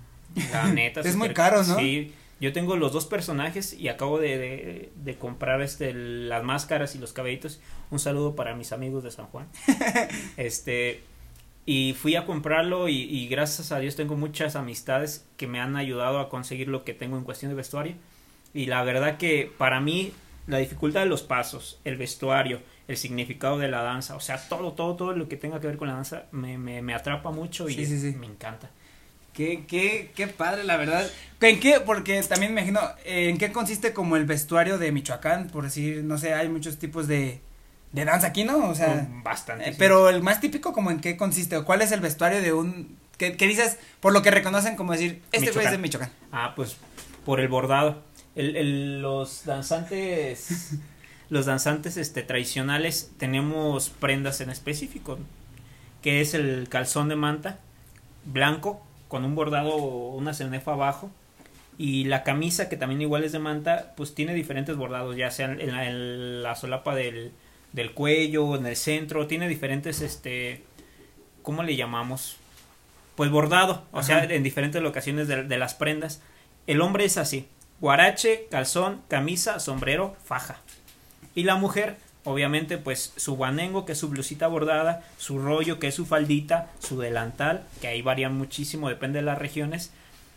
[0.52, 1.00] la neta.
[1.00, 1.76] es muy caro, ¿no?
[1.76, 6.94] Sí, yo tengo los dos personajes y acabo de, de, de, comprar este las máscaras
[6.94, 7.60] y los cabellitos.
[7.90, 9.48] Un saludo para mis amigos de San Juan.
[10.36, 11.02] este
[11.64, 15.76] y fui a comprarlo y, y gracias a Dios tengo muchas amistades que me han
[15.76, 17.96] ayudado a conseguir lo que tengo en cuestión de vestuario
[18.56, 20.12] y la verdad que para mí
[20.46, 24.72] la dificultad de los pasos, el vestuario, el significado de la danza, o sea, todo,
[24.72, 27.68] todo, todo lo que tenga que ver con la danza me, me, me atrapa mucho
[27.68, 28.16] y sí, sí, sí.
[28.16, 28.70] me encanta.
[29.34, 31.06] Qué, qué, qué padre, la verdad.
[31.42, 31.80] ¿En qué?
[31.80, 35.48] Porque también me imagino, ¿en qué consiste como el vestuario de Michoacán?
[35.48, 37.40] Por decir, no sé, hay muchos tipos de,
[37.92, 38.70] de danza aquí, ¿no?
[38.70, 39.68] O sea, bastante.
[39.68, 41.62] Eh, pero el más típico, como en qué consiste?
[41.64, 42.96] ¿Cuál es el vestuario de un.
[43.18, 46.10] que, que dices, por lo que reconocen, como decir, este güey es de Michoacán?
[46.32, 46.78] Ah, pues
[47.26, 48.02] por el bordado
[48.36, 50.74] el, el, los danzantes
[51.30, 55.18] los danzantes este tradicionales tenemos prendas en específico
[56.02, 57.60] que es el calzón de manta
[58.24, 61.10] blanco con un bordado una cenefa abajo
[61.78, 65.46] Y la camisa, que también igual es de manta, pues tiene diferentes bordados, ya sea
[65.52, 67.32] en la, en la solapa del,
[67.72, 70.64] del cuello, en el centro, tiene diferentes, este,
[71.42, 72.38] ¿cómo le llamamos?
[73.16, 76.22] Pues bordado, o sea, en diferentes locaciones de, de las prendas.
[76.66, 77.48] El hombre es así,
[77.80, 80.58] guarache, calzón, camisa, sombrero, faja.
[81.34, 85.88] Y la mujer, obviamente, pues su guanengo, que es su blusita bordada, su rollo, que
[85.88, 89.90] es su faldita, su delantal, que ahí varían muchísimo, depende de las regiones,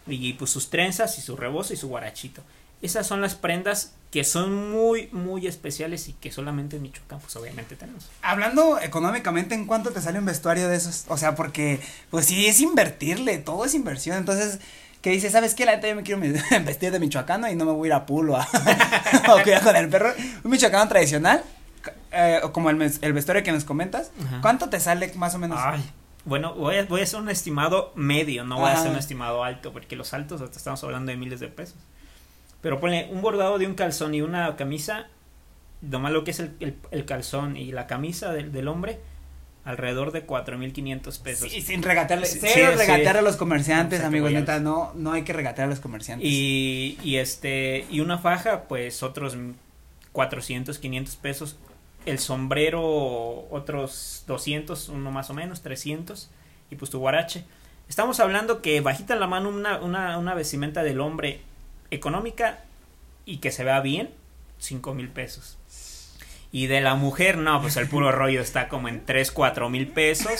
[0.08, 2.41] y pues sus trenzas y su rebozo y su guarachito.
[2.82, 7.36] Esas son las prendas que son muy, muy especiales y que solamente en Michoacán, pues
[7.36, 8.10] obviamente tenemos.
[8.21, 11.06] Hablando económicamente, ¿en cuánto te sale un vestuario de esos?
[11.10, 14.17] O sea, porque, pues sí, es invertirle, todo es inversión.
[14.17, 14.60] Entonces,
[15.01, 15.65] que dice, ¿sabes qué?
[15.65, 16.21] La neta yo me quiero
[16.65, 18.47] vestir de michoacano y no me voy a ir a Pulo a,
[19.29, 20.13] o cuidar con el perro.
[20.43, 21.43] Un michoacano tradicional,
[22.12, 24.39] eh, como el, el, vestuario que nos comentas, Ajá.
[24.41, 25.59] ¿cuánto te sale más o menos?
[25.62, 25.83] Ay,
[26.25, 28.77] bueno, voy a, voy a hacer un estimado medio, no voy Ajá.
[28.77, 31.77] a hacer un estimado alto, porque los altos hasta estamos hablando de miles de pesos.
[32.62, 35.07] Pero ponle un bordado de un calzón y una camisa,
[35.81, 38.99] nomás lo que es el, el, el calzón y la camisa del, del hombre,
[39.69, 41.51] alrededor de 4.500 pesos.
[41.51, 45.21] Sí, sin regatearle, sí, cero sí, regatear a los comerciantes, amigos, neta, no, no hay
[45.21, 46.27] que regatear a los comerciantes.
[46.27, 49.38] Y, y este, y una faja, pues otros
[50.12, 51.58] 400, 500 pesos.
[52.08, 52.82] El sombrero,
[53.51, 56.32] otros 200, uno más o menos, 300.
[56.71, 57.45] Y pues tu guarache.
[57.88, 61.41] Estamos hablando que bajita en la mano una, una, una vestimenta del hombre
[61.91, 62.63] económica
[63.25, 64.10] y que se vea bien,
[64.58, 65.58] 5 mil pesos.
[66.51, 69.88] Y de la mujer, no, pues el puro rollo está como en 3, 4 mil
[69.88, 70.31] pesos.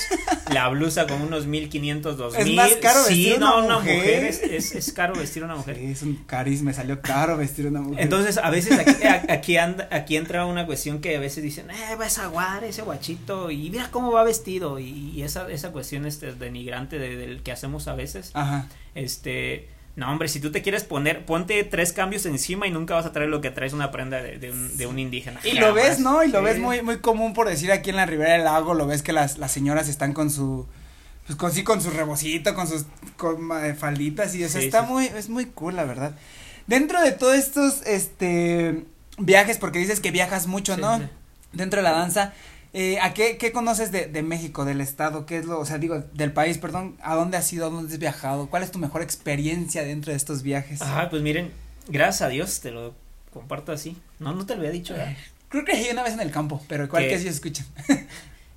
[0.52, 2.48] La blusa con unos 1500, 2000.
[2.48, 3.67] Es más caro vestir sí, una no, mujer.
[3.67, 5.76] una mujer es, es, es, caro vestir una mujer.
[5.78, 8.04] Sí, es un carisma, me salió caro vestir una mujer.
[8.04, 11.95] Entonces, a veces aquí, aquí, anda, aquí entra una cuestión que a veces dicen, eh,
[11.95, 14.80] va a aguar ese guachito y mira cómo va vestido.
[14.80, 18.32] Y, y esa, esa cuestión este, denigrante de, del que hacemos a veces.
[18.34, 18.67] Ajá.
[18.95, 19.69] Este
[20.00, 23.12] no, hombre, si tú te quieres poner, ponte tres cambios encima y nunca vas a
[23.12, 25.42] traer lo que traes una prenda de, de, un, de un, indígena.
[25.44, 26.24] Y lo ves, ¿no?
[26.24, 26.46] Y lo sí.
[26.46, 29.12] ves muy, muy común por decir aquí en la ribera del lago, lo ves que
[29.12, 30.66] las, las señoras están con su,
[31.28, 32.86] pues con sí, con su rebocito, con sus
[33.18, 34.92] con, eh, falditas y eso, sí, está sí.
[34.92, 36.16] muy, es muy cool, la verdad.
[36.66, 38.86] Dentro de todos estos, este,
[39.18, 41.02] viajes, porque dices que viajas mucho, ¿no?
[41.52, 42.34] Dentro de la danza,
[42.73, 45.25] eh, ¿A qué, qué conoces de, de, México, del estado?
[45.25, 46.97] ¿Qué es lo, o sea, digo, del país, perdón?
[47.01, 47.65] ¿A dónde has ido?
[47.65, 48.47] ¿A dónde has viajado?
[48.47, 50.79] ¿Cuál es tu mejor experiencia dentro de estos viajes?
[50.84, 51.51] Ah, pues miren,
[51.88, 52.93] gracias a Dios te lo
[53.34, 53.97] comparto así.
[54.19, 55.15] No, no te lo había dicho, ¿verdad?
[55.49, 57.65] Creo que sí, una vez en el campo, pero igual que sí escuchan.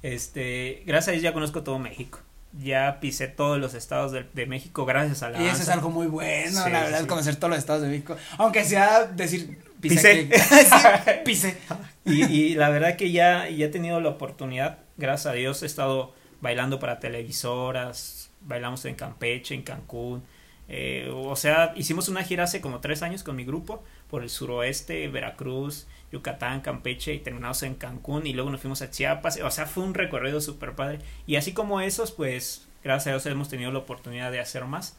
[0.02, 2.18] este, gracias a Dios ya conozco todo México.
[2.62, 5.88] Ya pisé todos los estados de, de México gracias a la Y eso es algo
[5.88, 7.06] muy bueno, sí, la verdad, sí.
[7.06, 8.14] conocer todos los estados de México.
[8.36, 10.28] Aunque sea decir pisé.
[10.30, 11.22] Pisé.
[11.24, 11.58] pisé.
[12.04, 15.66] Y, y, la verdad que ya, ya he tenido la oportunidad, gracias a Dios, he
[15.66, 20.22] estado bailando para televisoras, bailamos en Campeche, en Cancún.
[20.68, 24.30] Eh, o sea, hicimos una gira hace como tres años con mi grupo por el
[24.30, 29.40] suroeste, Veracruz, Yucatán, Campeche y terminamos en Cancún y luego nos fuimos a Chiapas.
[29.40, 30.98] O sea, fue un recorrido súper padre.
[31.26, 34.96] Y así como esos, pues, gracias a Dios hemos tenido la oportunidad de hacer más.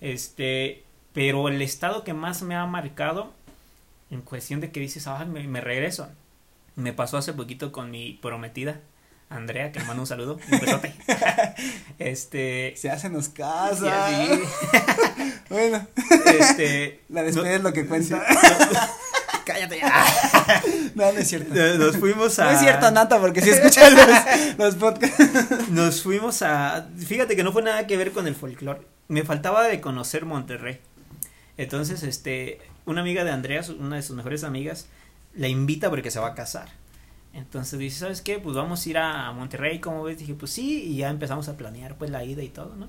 [0.00, 3.32] Este, pero el estado que más me ha marcado
[4.10, 6.08] en cuestión de que dices, ah, me, me regreso.
[6.74, 8.80] Me pasó hace poquito con mi prometida,
[9.28, 10.94] Andrea, que le mando un saludo, un besote.
[11.98, 12.74] este.
[12.76, 14.08] Se hacen los casa.
[14.08, 14.42] Sí,
[15.48, 15.86] bueno.
[16.38, 17.00] Este.
[17.08, 18.22] La despedida no, es lo que cuenta.
[19.44, 20.04] Cállate ya.
[20.94, 21.54] No, no es cierto.
[21.78, 22.44] Nos fuimos a.
[22.44, 25.68] No es cierto, Nata, porque si escuchan los, los podcasts.
[25.70, 26.88] Nos fuimos a.
[26.98, 28.80] Fíjate que no fue nada que ver con el folclore.
[29.08, 30.80] Me faltaba de conocer Monterrey.
[31.56, 32.60] Entonces, este.
[32.86, 34.88] Una amiga de Andrea, una de sus mejores amigas,
[35.34, 36.68] la invita porque se va a casar.
[37.32, 38.38] Entonces dice, ¿sabes qué?
[38.38, 40.18] Pues vamos a ir a Monterrey, como ves?
[40.18, 42.88] Dije, pues sí, y ya empezamos a planear pues la ida y todo, ¿no?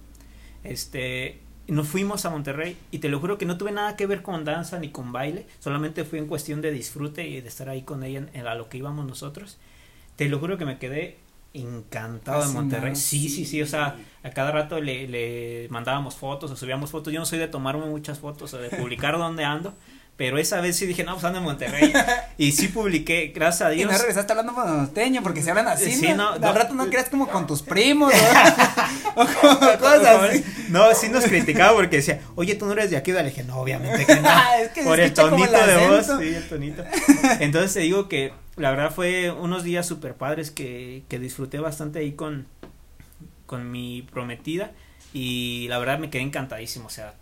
[0.63, 4.21] Este, nos fuimos a Monterrey y te lo juro que no tuve nada que ver
[4.21, 7.81] con danza ni con baile, solamente fue en cuestión de disfrute y de estar ahí
[7.81, 9.57] con ella en, en a lo que íbamos nosotros.
[10.15, 11.17] Te lo juro que me quedé
[11.60, 12.96] encantado de Monterrey.
[12.96, 17.13] Sí, sí, sí, o sea, a cada rato le, le mandábamos fotos o subíamos fotos.
[17.13, 19.74] Yo no soy de tomarme muchas fotos o de publicar dónde ando,
[20.17, 21.93] pero esa vez sí dije, no, pues ando en Monterrey.
[22.39, 23.88] y sí publiqué, gracias a Dios.
[23.88, 26.39] Y no regresaste hablando norteño, porque se hablan así, sí, ¿no?
[26.39, 29.22] no Al rato no creas como con tus primos, ¿no?
[29.24, 30.43] o como cosas así.
[30.70, 33.12] No, sí nos criticaba porque decía, oye, tú no eres de aquí.
[33.12, 34.30] Le dije, no, obviamente que no.
[34.60, 36.84] es que Por el tonito el de voz, sí, el tonito.
[37.39, 42.00] Entonces te digo que la verdad fue unos días súper padres que, que disfruté bastante
[42.00, 42.48] ahí con,
[43.46, 44.72] con mi prometida.
[45.13, 46.88] Y la verdad me quedé encantadísimo.
[46.88, 47.13] O sea,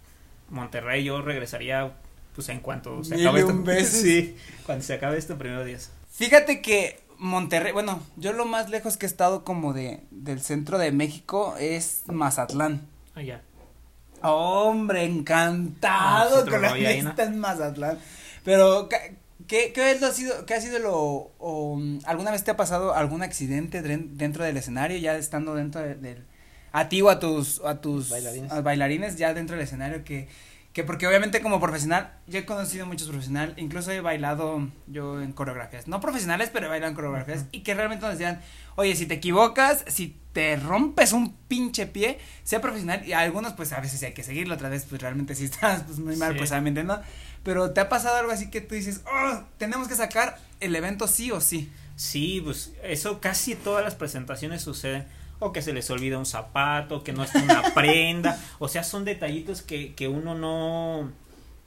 [0.50, 1.94] Monterrey yo regresaría
[2.34, 3.64] pues en cuanto se acabe esto.
[3.86, 5.92] Sí, cuando se acabe esto, primero días.
[6.12, 10.78] Fíjate que Monterrey, bueno, yo lo más lejos que he estado como de del centro
[10.78, 12.88] de México es Mazatlán.
[13.14, 13.42] Allá.
[14.22, 18.00] Hombre, encantado Nosotros con la fiesta en Mazatlán.
[18.44, 18.90] Pero,
[19.48, 20.94] ¿qué, qué, es lo ha sido, qué ha sido lo,
[21.40, 25.96] o, alguna vez te ha pasado algún accidente dentro del escenario, ya estando dentro de-
[25.96, 26.24] del,
[26.72, 28.52] a ti o a tus, a tus Bailarines.
[28.52, 30.28] a bailarines ya dentro del escenario que,
[30.74, 35.32] que porque obviamente como profesional, yo he conocido muchos profesionales, incluso he bailado yo en
[35.32, 37.50] coreografías, no profesionales, pero he bailado en coreografías, Ujú.
[37.54, 38.42] y que realmente nos decían,
[38.76, 43.54] oye, si te equivocas, si te rompes un pinche pie, sea profesional, y a algunos
[43.54, 46.34] pues a veces hay que seguirlo, otra vez pues realmente si estás pues muy mal,
[46.34, 46.40] Sí.
[46.40, 47.00] pues obviamente no,
[47.46, 51.08] pero te ha pasado algo así que tú dices, oh, tenemos que sacar el evento
[51.08, 51.72] sí o sí.
[51.96, 55.06] Sí, pues eso casi todas las presentaciones suceden.
[55.38, 58.40] O que se les olvida un zapato, que no está una prenda.
[58.58, 61.12] O sea, son detallitos que, que uno no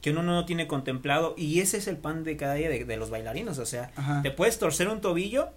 [0.01, 2.97] que uno no tiene contemplado y ese es el pan de cada día de, de
[2.97, 4.21] los bailarinos, o sea, Ajá.
[4.21, 5.49] te puedes torcer un tobillo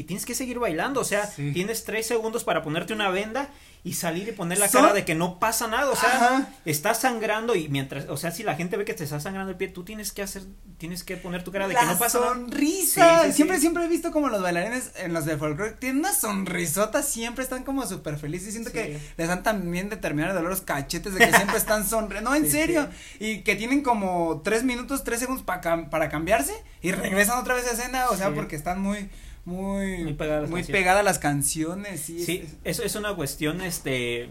[0.00, 1.52] y tienes que seguir bailando, o sea, Sí.
[1.52, 3.50] tienes tres segundos para ponerte una venda
[3.82, 6.48] y salir y poner la Son- cara de que no pasa nada, o sea, Ajá.
[6.66, 9.56] estás sangrando y mientras, o sea, si la gente ve que te está sangrando el
[9.56, 10.42] pie, tú tienes que hacer,
[10.76, 12.32] tienes que poner tu cara de que no pasa nada.
[12.34, 13.20] sonrisa.
[13.22, 16.12] Sí, sí, siempre, siempre he visto como los bailarines en los de folclore tienen una
[16.12, 18.52] sonrisota, siempre están como súper felices.
[18.52, 18.74] Siento Sí.
[18.74, 22.30] que les dan también determinar de los cachetes de que siempre están sonriendo.
[22.30, 22.88] No, en serio.
[23.18, 27.54] Y que tienen como tres minutos, tres segundos pa cam- para cambiarse y regresan otra
[27.54, 28.08] vez a escena.
[28.10, 29.08] O sea, porque están muy,
[29.50, 30.80] muy, Muy pegadas las muy canciones.
[30.82, 32.00] pegadas las canciones.
[32.00, 34.28] Sí, Sí, es- eso es una cuestión, este,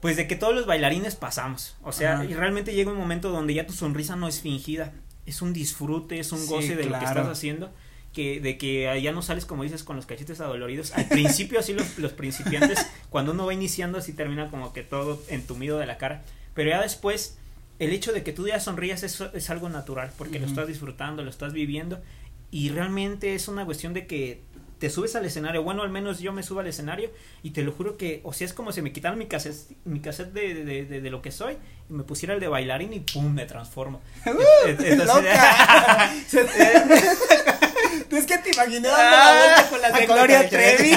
[0.00, 1.76] pues de que todos los bailarines pasamos.
[1.82, 2.24] O sea, Ajá.
[2.24, 4.92] y realmente llega un momento donde ya tu sonrisa no es fingida,
[5.26, 7.72] es un disfrute, es un Sí, goce de lo que estás haciendo.
[8.12, 10.92] Que, de que ya no sales como dices con los cachetes adoloridos.
[10.92, 15.20] Al principio así los, los principiantes, cuando uno va iniciando así termina como que todo
[15.28, 16.22] entumido de la cara.
[16.54, 17.38] Pero ya después,
[17.80, 21.24] el hecho de que tú ya sonrías es, es algo natural, porque lo estás disfrutando,
[21.24, 22.00] lo estás viviendo.
[22.54, 24.42] Y realmente es una cuestión de que
[24.78, 27.10] te subes al escenario, bueno, al menos yo me subo al escenario
[27.42, 30.00] y te lo juro que, o sea, es como si me quitaran mi cassette, mi
[30.00, 31.56] cassette de, de, de, de lo que soy
[31.88, 34.02] y me pusiera el de bailarín y pum, me transformo.
[34.66, 35.38] Entonces-
[36.30, 40.90] te- es que te imaginé dando la Ah, vuelta con las de Gloria Trevi.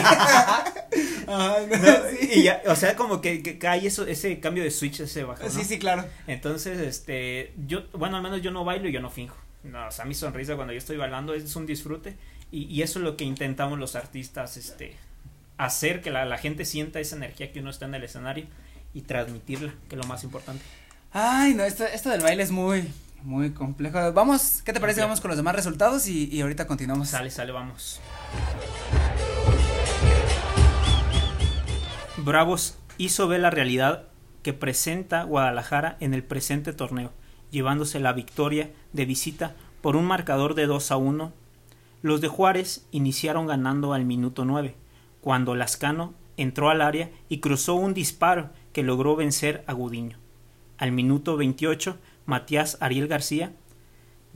[1.27, 2.29] Ay, no, No, sí.
[2.35, 5.43] Y ya, o sea, como que, que cae eso, ese cambio de switch, ese bajo,
[5.43, 5.49] ¿no?
[5.49, 6.05] Sí, sí, claro.
[6.27, 9.35] Entonces, este, yo, bueno, al menos yo no bailo y yo no finjo.
[9.63, 12.15] No, o sea, mi sonrisa cuando yo estoy bailando es un disfrute
[12.51, 14.95] y, y eso es lo que intentamos los artistas, este,
[15.57, 18.45] hacer que la, la gente sienta esa energía que uno está en el escenario
[18.93, 20.63] y transmitirla, que es lo más importante.
[21.11, 22.87] Ay, no, esto, esto del baile es muy,
[23.23, 24.13] muy complejo.
[24.13, 25.01] Vamos, ¿qué te parece?
[25.01, 27.09] Vamos con los demás resultados y, y ahorita continuamos.
[27.09, 27.99] Sale, sale, vamos.
[32.17, 34.07] Bravos hizo ver la realidad
[34.43, 37.11] que presenta Guadalajara en el presente torneo,
[37.51, 41.33] llevándose la victoria de visita por un marcador de 2 a 1.
[42.01, 44.75] Los de Juárez iniciaron ganando al minuto 9,
[45.21, 50.17] cuando Lascano entró al área y cruzó un disparo que logró vencer a Gudiño.
[50.77, 53.51] Al minuto 28, Matías Ariel García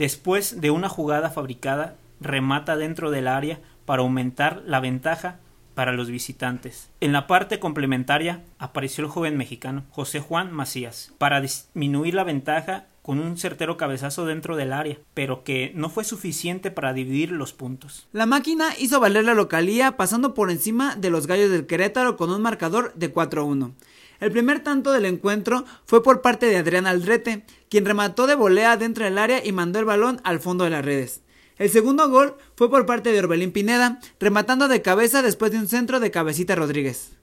[0.01, 5.39] Después de una jugada fabricada, remata dentro del área para aumentar la ventaja
[5.75, 6.89] para los visitantes.
[7.01, 12.85] En la parte complementaria apareció el joven mexicano José Juan Macías para disminuir la ventaja
[13.01, 17.53] con un certero cabezazo dentro del área, pero que no fue suficiente para dividir los
[17.53, 18.07] puntos.
[18.11, 22.29] La máquina hizo valer la localía pasando por encima de los gallos del Querétaro con
[22.29, 23.71] un marcador de 4-1.
[24.19, 28.77] El primer tanto del encuentro fue por parte de Adrián Aldrete, quien remató de volea
[28.77, 31.21] dentro del área y mandó el balón al fondo de las redes.
[31.57, 35.67] El segundo gol fue por parte de Orbelín Pineda, rematando de cabeza después de un
[35.67, 37.13] centro de Cabecita Rodríguez.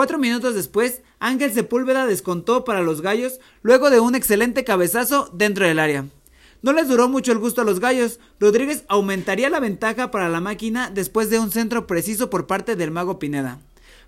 [0.00, 5.66] Cuatro minutos después, Ángel Sepúlveda descontó para los gallos luego de un excelente cabezazo dentro
[5.66, 6.06] del área.
[6.62, 8.18] No les duró mucho el gusto a los gallos.
[8.38, 12.90] Rodríguez aumentaría la ventaja para la máquina después de un centro preciso por parte del
[12.90, 13.58] mago Pineda.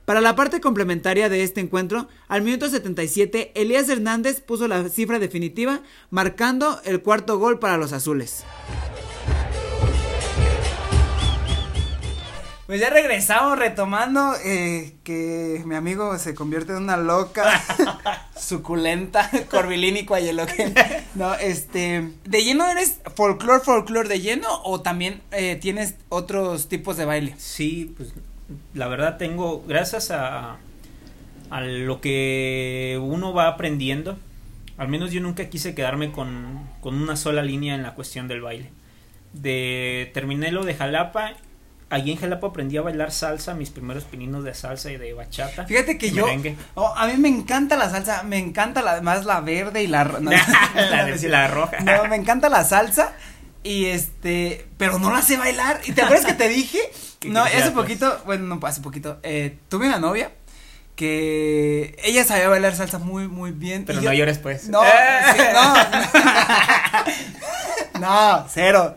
[0.06, 5.18] Para la parte complementaria de este encuentro, al minuto 77, Elías Hernández puso la cifra
[5.18, 8.44] definitiva, marcando el cuarto gol para los azules.
[12.72, 17.62] Pues ya regresamos retomando eh, que mi amigo se convierte en una loca
[18.34, 20.72] suculenta, corvilínico y lo que
[21.14, 26.96] no, este, ¿de lleno eres folclore, folclore de lleno o también eh, tienes otros tipos
[26.96, 27.34] de baile?
[27.36, 28.14] Sí, pues
[28.72, 30.56] la verdad tengo, gracias a,
[31.50, 34.16] a lo que uno va aprendiendo,
[34.78, 38.40] al menos yo nunca quise quedarme con, con una sola línea en la cuestión del
[38.40, 38.70] baile.
[39.34, 41.34] De, terminé lo de Jalapa,
[41.92, 45.66] allí en Jalapa aprendí a bailar salsa, mis primeros pininos de salsa y de bachata.
[45.66, 46.26] Fíjate que yo,
[46.74, 50.04] oh, a mí me encanta la salsa, me encanta la, más la verde y la,
[50.20, 51.80] no, la, de- la roja.
[51.80, 53.12] no, me encanta la salsa
[53.62, 55.80] y este, pero no la sé bailar.
[55.84, 56.78] ¿Y te acuerdas que te dije?
[57.24, 57.70] No, hace pues.
[57.70, 60.32] poquito, bueno, no, hace poquito, eh, tuve una novia
[60.96, 63.84] que ella sabía bailar salsa muy, muy bien.
[63.84, 64.68] Pero no yo- llores pues.
[64.68, 65.80] No, sí, no, no.
[68.06, 68.92] No, cero.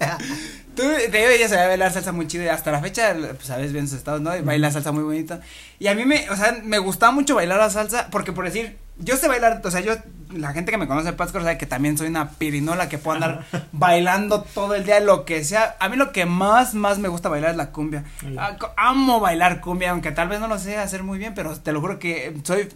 [0.75, 3.71] Tú, te digo, ella sabía bailar salsa muy chido y hasta la fecha, pues sabes
[3.71, 4.35] bien sus estados, ¿no?
[4.35, 5.39] Y baila salsa muy bonito.
[5.79, 8.77] Y a mí me, o sea, me gustaba mucho bailar la salsa porque por decir,
[8.97, 9.93] yo sé bailar, o sea, yo,
[10.33, 13.15] la gente que me conoce en Pascor sabe que también soy una pirinola que puedo
[13.15, 15.75] andar bailando todo el día, lo que sea.
[15.79, 18.03] A mí lo que más, más me gusta bailar es la cumbia.
[18.37, 21.71] Ah, Amo bailar cumbia, aunque tal vez no lo sé hacer muy bien, pero te
[21.71, 22.69] lo juro que soy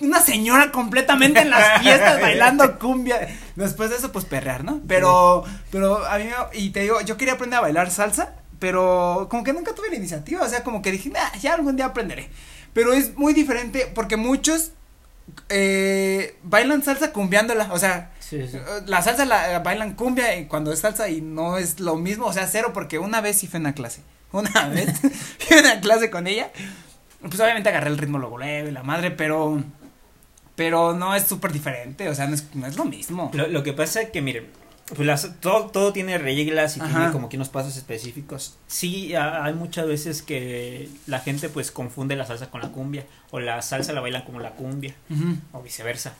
[0.00, 3.28] una señora completamente en las fiestas bailando cumbia.
[3.56, 4.80] Después de eso, pues perrear, ¿no?
[4.88, 9.28] Pero, pero a mí, me- y te digo, yo quería aprender a bailar salsa, pero
[9.30, 11.86] como que nunca tuve la iniciativa, o sea, como que dije, "Nah, ya algún día
[11.86, 12.28] aprenderé.
[12.72, 14.72] Pero es muy diferente porque muchos
[15.48, 18.58] eh, bailan salsa cumbiándola, o sea, Sí, sí.
[18.86, 22.32] la salsa la bailan cumbia y cuando es salsa y no es lo mismo, o
[22.32, 24.00] sea, cero, porque una vez sí fui a una clase,
[24.32, 24.92] una vez
[25.38, 26.50] fui una clase con ella,
[27.22, 29.62] pues obviamente agarré el ritmo luego y la madre, pero,
[30.56, 33.30] pero no es súper diferente, o sea, no es, no es lo mismo.
[33.34, 34.46] Lo, lo que pasa es que, miren,
[34.88, 36.90] pues las- todo, todo tiene reglas y Ajá.
[36.90, 38.56] tiene como que unos pasos específicos.
[38.66, 43.06] Sí, ha- hay muchas veces que la gente pues confunde la salsa con la cumbia
[43.30, 44.94] o la salsa la bailan como la cumbia
[45.52, 46.14] o viceversa.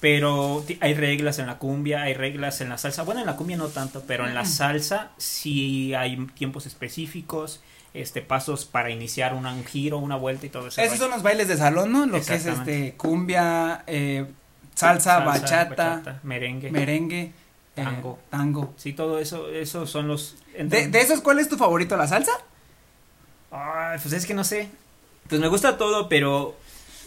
[0.00, 3.02] Pero hay reglas en la cumbia, hay reglas en la salsa.
[3.02, 7.60] Bueno, en la cumbia no tanto, pero en la salsa sí hay tiempos específicos,
[7.94, 10.80] este pasos para iniciar un giro, una vuelta y todo eso.
[10.80, 12.06] Esos son los bailes de salón, ¿no?
[12.06, 14.26] Lo que es este, cumbia, eh,
[14.74, 16.70] salsa, bachata, merengue.
[16.70, 17.32] merengue, eh,
[17.74, 18.18] Tango.
[18.30, 18.74] tango.
[18.76, 20.36] Sí, todo eso, esos son los...
[20.58, 21.96] De, de esos, ¿cuál es tu favorito?
[21.96, 22.32] ¿La salsa?
[23.50, 24.68] Ay, pues es que no sé.
[25.28, 26.56] Pues me gusta todo, pero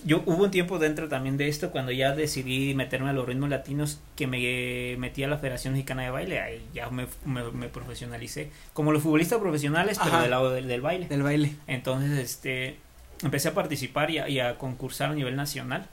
[0.06, 3.50] yo hubo un tiempo dentro también de esto cuando ya decidí meterme a los ritmos
[3.50, 7.68] latinos que me metí a la Federación Mexicana de Baile, ahí ya me, me, me
[7.68, 11.08] profesionalicé como los futbolistas profesionales, pero del lado del, del baile.
[11.08, 11.56] Del baile.
[11.68, 12.78] Entonces, este,
[13.24, 15.88] empecé a participar y a, y a concursar a nivel nacional.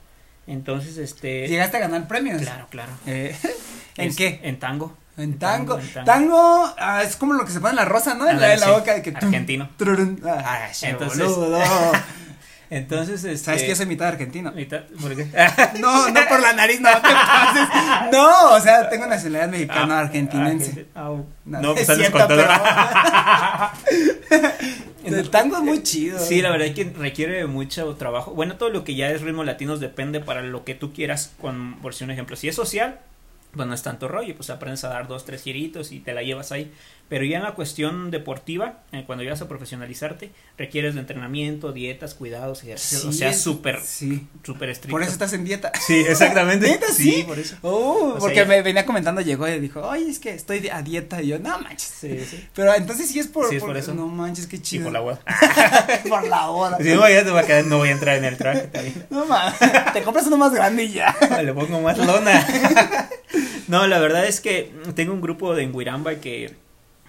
[0.47, 2.41] Entonces, este, ¿Llegaste a ganar premios?
[2.41, 2.91] claro, claro.
[3.05, 3.35] Eh,
[3.97, 4.39] ¿En Es- qué?
[4.43, 4.97] En tango.
[5.17, 5.77] En tango.
[5.77, 6.05] en tango.
[6.05, 8.27] Tango, ah, es como lo que se pone en la rosa, ¿no?
[8.29, 9.69] En la, en la boca de que Argentino.
[10.25, 11.59] Ah, che, Entonces- boludo.
[12.71, 14.51] Entonces, este, ¿Sabes que yo soy mitad argentino?
[14.51, 15.27] mitad- ¿por qué?
[15.79, 17.67] No, no por la nariz, no te pases.
[18.11, 20.71] No, o sea, tengo nacionalidad mexicana Ah, argentinense.
[20.73, 21.25] argenti- au.
[21.45, 22.37] No, No, pues es andas cierto, con todo.
[22.37, 24.09] pero-
[25.17, 26.19] El tango es muy chido.
[26.19, 28.31] Sí, la verdad es que requiere mucho trabajo.
[28.33, 31.31] Bueno, todo lo que ya es ritmo latinos depende para lo que tú quieras.
[31.41, 32.99] Con, por si un ejemplo, si es social,
[33.55, 36.21] pues no es tanto rollo, pues aprendes a dar dos, tres giritos y te la
[36.23, 36.71] llevas ahí.
[37.09, 42.13] Pero ya en la cuestión deportiva, eh, cuando llegas a profesionalizarte, requieres de entrenamiento, dietas,
[42.13, 44.27] cuidados, ejercicios, o Sí, sea, es- súper, Sí.
[44.43, 44.91] súper estricto.
[44.91, 45.71] Por eso estás en dieta.
[45.81, 46.67] Sí, exactamente.
[46.69, 47.23] ¿Neta, sí?
[47.27, 47.55] por eso.
[47.63, 50.83] Oh, O sea, porque me venía comentando, llegó y dijo, oye, es que estoy a
[50.83, 51.19] dieta.
[51.23, 51.91] Y yo, no manches.
[51.99, 52.47] Sí, sí.
[52.53, 53.95] Pero entonces sí es por, Sí, es por eso.
[53.95, 54.83] No manches, qué Sí, chido.
[54.83, 55.19] por la boda.
[56.07, 56.77] por la boda.
[56.77, 59.07] Si no, ya te va a quedar, no voy a entrar en el traje también.
[59.09, 59.57] No mames.
[59.93, 61.15] Te compras uno más grande y ya.
[61.41, 62.45] Le pongo más lona.
[63.67, 66.55] No, la verdad es que tengo un grupo de Enguiramba que,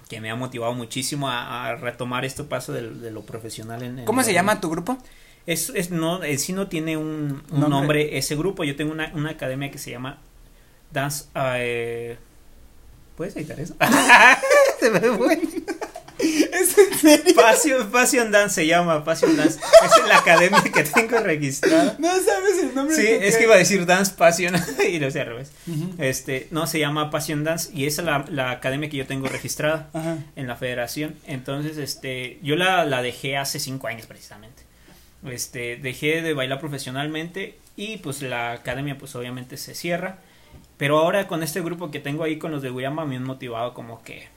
[0.09, 3.83] que me ha motivado muchísimo a, a retomar este paso de, de lo profesional.
[3.83, 4.99] En, en ¿Cómo se llama tu grupo?
[5.47, 7.69] Es, es no, en sí no tiene un, un Nombre.
[7.71, 8.19] nombre.
[8.19, 8.65] ese grupo.
[8.65, 10.19] Yo tengo una, una academia que se llama
[10.93, 11.25] Dance.
[11.35, 12.19] eh,
[13.17, 13.75] ¿Puedes editar eso?
[14.81, 15.41] se me fue.
[16.23, 17.35] ¿Es en serio?
[17.35, 19.59] Passion, Passion Dance se llama, Passion Dance.
[19.85, 21.97] Esa es la academia que tengo registrada.
[21.99, 24.55] No sabes el nombre Sí, de es que iba a decir Dance Passion
[24.89, 25.53] y lo sé al revés.
[25.99, 29.29] Este, no, se llama Passion Dance y esa es la, la academia que yo tengo
[29.29, 29.91] registrada
[30.37, 31.17] en la federación.
[31.27, 34.63] Entonces, este, yo la, la dejé hace cinco años precisamente.
[35.27, 40.19] Este, dejé de bailar profesionalmente y pues la academia pues obviamente se cierra.
[40.77, 43.75] Pero ahora con este grupo que tengo ahí con los de Guyama me han motivado
[43.75, 44.29] como que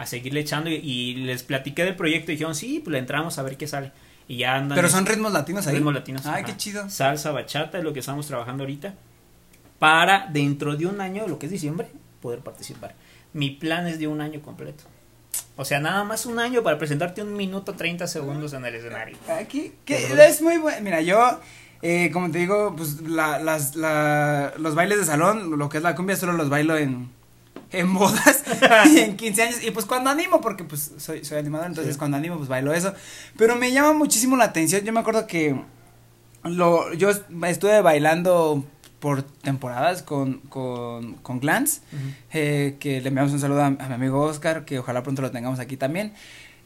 [0.00, 3.38] a seguirle echando y, y les platiqué del proyecto y dijeron, sí, pues le entramos
[3.38, 3.92] a ver qué sale.
[4.28, 5.74] Y ya andan Pero son ritmos latinos ahí.
[5.76, 6.24] ritmos latinos.
[6.24, 6.44] Ay, ajá.
[6.44, 6.88] qué chido.
[6.88, 8.94] Salsa, bachata es lo que estamos trabajando ahorita.
[9.78, 11.88] Para dentro de un año, lo que es diciembre,
[12.20, 12.94] poder participar.
[13.32, 14.84] Mi plan es de un año completo.
[15.56, 19.16] O sea, nada más un año para presentarte un minuto 30 segundos en el escenario.
[19.28, 20.78] Aquí, que es muy bueno.
[20.82, 21.40] Mira, yo,
[21.82, 25.82] eh, como te digo, pues la, las, la, los bailes de salón, lo que es
[25.82, 27.10] la cumbia, solo los bailo en,
[27.72, 28.42] en bodas
[28.94, 29.56] y en 15 años.
[29.64, 31.98] Y pues cuando animo, porque pues soy, soy animador, entonces Sí.
[31.98, 32.92] cuando animo, pues bailo eso.
[33.36, 34.82] Pero me llama muchísimo la atención.
[34.82, 35.56] Yo me acuerdo que
[36.44, 38.64] lo, yo estuve bailando
[38.98, 41.80] por temporadas con, con, con Glance.
[42.32, 45.30] Eh, que le enviamos un saludo a, a mi amigo Oscar, que ojalá pronto lo
[45.30, 46.12] tengamos aquí también.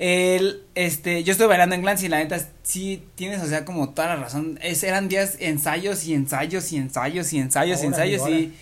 [0.01, 3.91] Él, este, yo estuve bailando en Glance y la neta, sí tienes, o sea, como
[3.91, 4.59] toda la razón.
[4.61, 8.53] Es, eran días ensayos y ensayos y ensayos y ensayos y ensayos y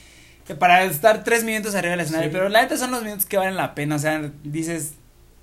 [0.59, 2.31] para estar tres minutos arriba del escenario.
[2.31, 2.33] Sí.
[2.33, 4.95] Pero la neta son los minutos que valen la pena, o sea, dices,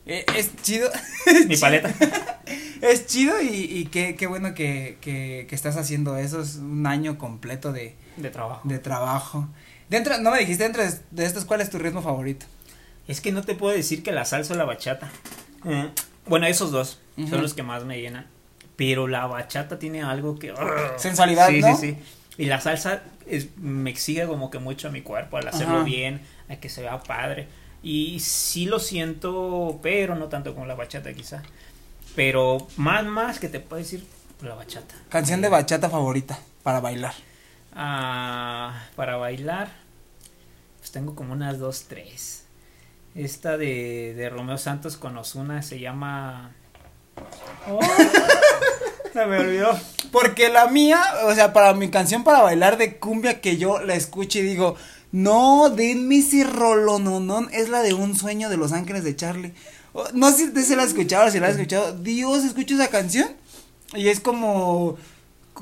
[0.05, 0.89] eh, es chido.
[1.47, 1.93] Mi paleta.
[2.81, 6.41] es chido y, y qué, qué bueno que, que, que estás haciendo eso.
[6.41, 8.61] Es un año completo de, De trabajo.
[8.67, 9.47] de trabajo.
[9.89, 12.45] Dentro, no me dijiste, dentro de, de estos, ¿cuál es tu ritmo favorito?
[13.07, 15.09] Es que no te puedo decir que la salsa o la bachata.
[15.65, 15.89] Eh,
[16.27, 18.27] bueno, esos dos son los que más me llenan.
[18.75, 20.53] Pero la bachata tiene algo que.
[20.97, 21.75] Sensualidad, sí, ¿no?
[21.75, 21.97] Sí, sí,
[22.37, 25.83] Y la salsa es, me exige como que mucho a mi cuerpo al hacerlo Ajá.
[25.83, 27.47] bien, a que se vea padre.
[27.81, 31.43] Y sí lo siento, pero no tanto como la bachata quizá.
[32.15, 34.05] Pero más, más que te puedo decir
[34.41, 34.95] la bachata.
[35.09, 37.13] Canción de bachata favorita para bailar.
[37.73, 39.71] Ah, para bailar,
[40.79, 42.45] pues tengo como unas dos, tres.
[43.15, 46.51] Esta de, de Romeo Santos con Osuna se llama.
[47.67, 47.79] Oh,
[49.25, 49.79] me olvidó.
[50.11, 53.95] Porque la mía, o sea, para mi canción para bailar de cumbia que yo la
[53.95, 54.75] escucho y digo,
[55.11, 59.53] no, denme ese rolononón, es la de Un sueño de Los Ángeles de Charlie.
[59.93, 61.97] Oh, No sé si se la ha escuchado, si la ha escuchado.
[61.97, 63.27] Dios, escucho esa canción
[63.95, 64.97] y es como,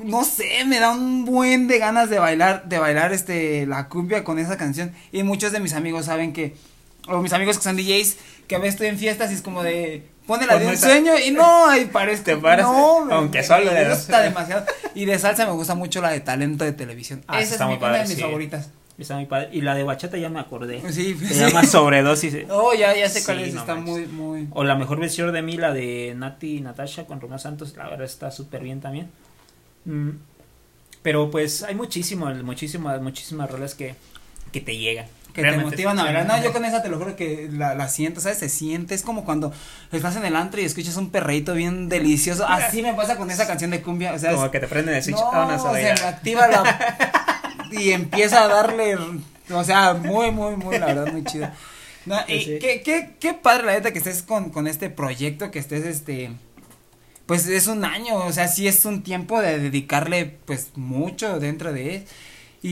[0.04, 4.24] no sé, me da un buen de ganas de bailar, de bailar este, la cumbia
[4.24, 4.94] con esa canción.
[5.12, 6.56] Y muchos de mis amigos saben que,
[7.08, 9.64] o mis amigos que son DJs, que a veces estoy en fiestas y es como
[9.64, 13.42] de, pone la de un esa- sueño y no, ahí parece Te parece, no, aunque
[13.44, 14.66] solo me gusta demasiado.
[14.94, 17.24] Y de salsa me gusta mucho la de talento de televisión.
[17.28, 18.22] Ah, Esa es mi, una de mis sí.
[18.22, 18.70] favoritas.
[19.00, 19.50] Está muy padre.
[19.52, 20.82] Y la de bachata ya me acordé.
[20.92, 21.40] Sí, Se sí.
[21.40, 22.36] llama Sobredosis.
[22.50, 24.10] Oh, ya, ya sé cuál es, no está manches.
[24.10, 24.48] muy, muy.
[24.52, 27.84] O la mejor versión de mí, la de Nati y Natasha con Romeo Santos, la
[27.88, 29.10] verdad está súper bien también.
[29.86, 30.10] Mm,
[31.04, 33.94] Pero pues hay muchísimas, muchísimas, muchísimas rolas que,
[34.52, 35.06] que te llegan.
[35.38, 36.26] Que Realmente te motivan a bailar.
[36.26, 38.40] No, yo con esa te lo juro que la, la siento, ¿sabes?
[38.40, 38.96] Se siente.
[38.96, 39.54] Es como cuando
[39.92, 42.46] estás en el antro y escuchas un perreíto bien delicioso.
[42.50, 44.14] Así me pasa con esa canción de cumbia.
[44.14, 45.16] O sea, Como es- que te prenden el switch.
[45.16, 46.00] no, se bailar.
[46.02, 46.98] me activa la.
[47.72, 48.98] y empieza a darle.
[49.52, 51.50] O sea, muy, muy, muy, la verdad, muy chido.
[52.08, 52.58] No, y Sí.
[52.60, 56.32] qué, qué, qué padre, la neta, que estés con, con este proyecto, que estés, este.
[57.28, 61.74] Pues es un año, o sea, sí es un tiempo de dedicarle, pues, mucho dentro
[61.74, 62.06] de él.
[62.64, 62.70] Y,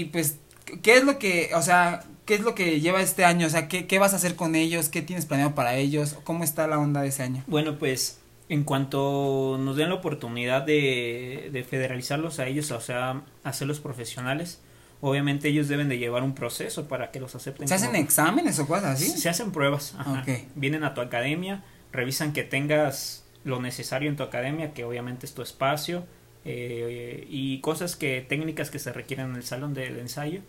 [0.00, 0.36] y, pues,
[0.82, 3.46] ¿qué es lo que, o sea, qué es lo que lleva este año?
[3.46, 4.88] O sea, ¿qué, qué vas a hacer con ellos?
[4.88, 6.16] ¿Qué tienes planeado para ellos?
[6.24, 7.42] ¿Cómo está la onda de ese año?
[7.46, 13.22] Bueno, pues en cuanto nos den la oportunidad de, de federalizarlos a ellos, o sea,
[13.42, 14.60] hacerlos profesionales,
[15.00, 17.66] obviamente ellos deben de llevar un proceso para que los acepten.
[17.68, 19.08] ¿Se hacen como- exámenes o cosas así?
[19.08, 19.94] Se hacen pruebas.
[19.98, 20.24] ajá.
[20.54, 25.34] Vienen a tu academia, revisan que tengas lo necesario en tu academia, que obviamente es
[25.34, 26.04] tu espacio,
[26.44, 30.40] eh, y cosas que, técnicas que se requieren en el salón del ensayo.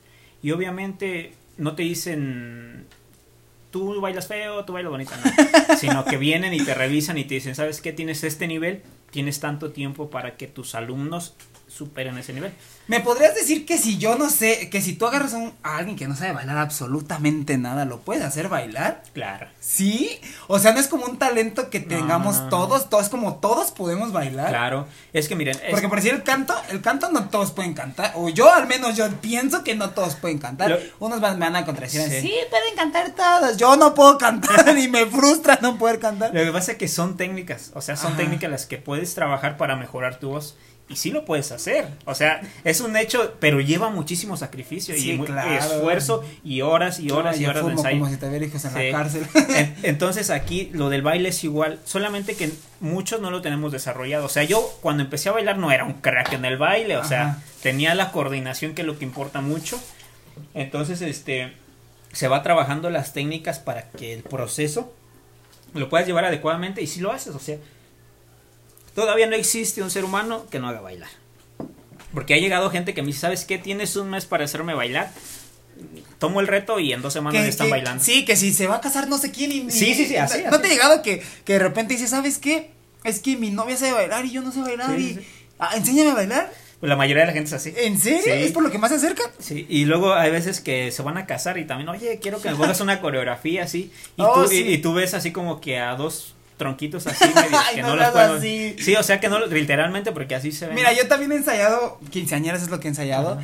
[0.41, 2.85] Y obviamente no te dicen,
[3.71, 5.77] tú bailas feo, tú bailas bonita, no.
[5.77, 7.93] sino que vienen y te revisan y te dicen, ¿sabes qué?
[7.93, 8.81] Tienes este nivel,
[9.11, 11.35] tienes tanto tiempo para que tus alumnos
[11.77, 12.53] superen ese nivel.
[12.87, 15.77] ¿Me podrías decir que si yo no sé, que si tú agarras a, un- a
[15.77, 19.03] alguien que no sabe bailar absolutamente nada, ¿lo puedes hacer bailar?
[19.13, 19.47] Claro.
[19.59, 20.19] ¿Sí?
[20.47, 22.49] O sea, no es como un talento que tengamos no, no, no.
[22.49, 24.49] todos, todos como todos podemos bailar.
[24.49, 24.87] Claro.
[25.13, 28.13] Es que miren, es- Porque por decir el canto, el canto no todos pueden cantar.
[28.15, 30.69] O yo al menos yo pienso que no todos pueden cantar.
[30.71, 32.01] Lo- Unos van, me van a contradecir.
[32.09, 32.21] Sí.
[32.21, 32.33] Sí.
[32.49, 33.57] pueden cantar todos.
[33.57, 36.33] Yo no puedo cantar y me frustra no poder cantar.
[36.33, 38.17] Lo que pasa es que son técnicas, o sea, son Ajá.
[38.17, 40.55] técnicas las que puedes trabajar para mejorar tu voz.
[40.89, 41.89] Y sí lo puedes hacer.
[42.05, 45.51] O sea, es un hecho, pero lleva muchísimo sacrificio Sí, y claro.
[45.51, 47.99] esfuerzo y horas y horas y horas de ensayo.
[47.99, 48.59] como si te en Sí.
[48.59, 49.27] la cárcel.
[49.49, 54.25] En- Entonces aquí lo del baile es igual, solamente que muchos no lo tenemos desarrollado.
[54.25, 57.03] O sea, yo cuando empecé a bailar no era un crack en el baile, o
[57.03, 59.77] sea, tenía la coordinación que es lo que importa mucho.
[60.53, 61.51] Entonces, este,
[62.13, 64.93] se va trabajando las técnicas para que el proceso
[65.73, 67.57] lo puedas llevar adecuadamente y si lo haces, o sea,
[68.97, 71.09] todavía no existe un ser humano que no haga bailar.
[72.15, 73.59] Porque ha llegado gente que me dice, ¿sabes qué?
[73.59, 75.11] Tienes un mes para hacerme bailar.
[76.17, 78.03] Tomo el reto y en dos semanas ya están que- bailando.
[78.03, 80.41] Sí, que si se va a casar no sé quién y, Sí, sí, sí, así,
[80.41, 80.61] ¿No así.
[80.61, 82.71] te ha llegado que, que de repente dice, ¿sabes qué?
[83.03, 85.13] Es que mi novia sabe bailar y yo no sé bailar Sí, y...
[85.21, 85.27] sí.
[85.59, 86.51] Ah, enséñame a bailar.
[86.79, 87.71] Pues la mayoría de la gente es así.
[87.77, 88.21] ¿En serio?
[88.23, 88.31] Sí.
[88.31, 89.27] ¿Es por lo que más se acercan?
[89.37, 92.49] Sí, y luego hay veces que se van a casar y también, oye, quiero que
[92.49, 93.91] me pongas una coreografía así.
[94.15, 94.63] Y, Oh, tú, sí.
[94.67, 97.89] y, y tú ves así como que a dos tronquitos así medio Ay, que no
[97.89, 98.33] no, los seas puedo.
[98.35, 98.75] así.
[98.79, 100.75] Sí, o sea que no, literalmente porque así se ven.
[100.75, 103.39] Mira, yo también he ensayado, quinceañeras es lo que he ensayado.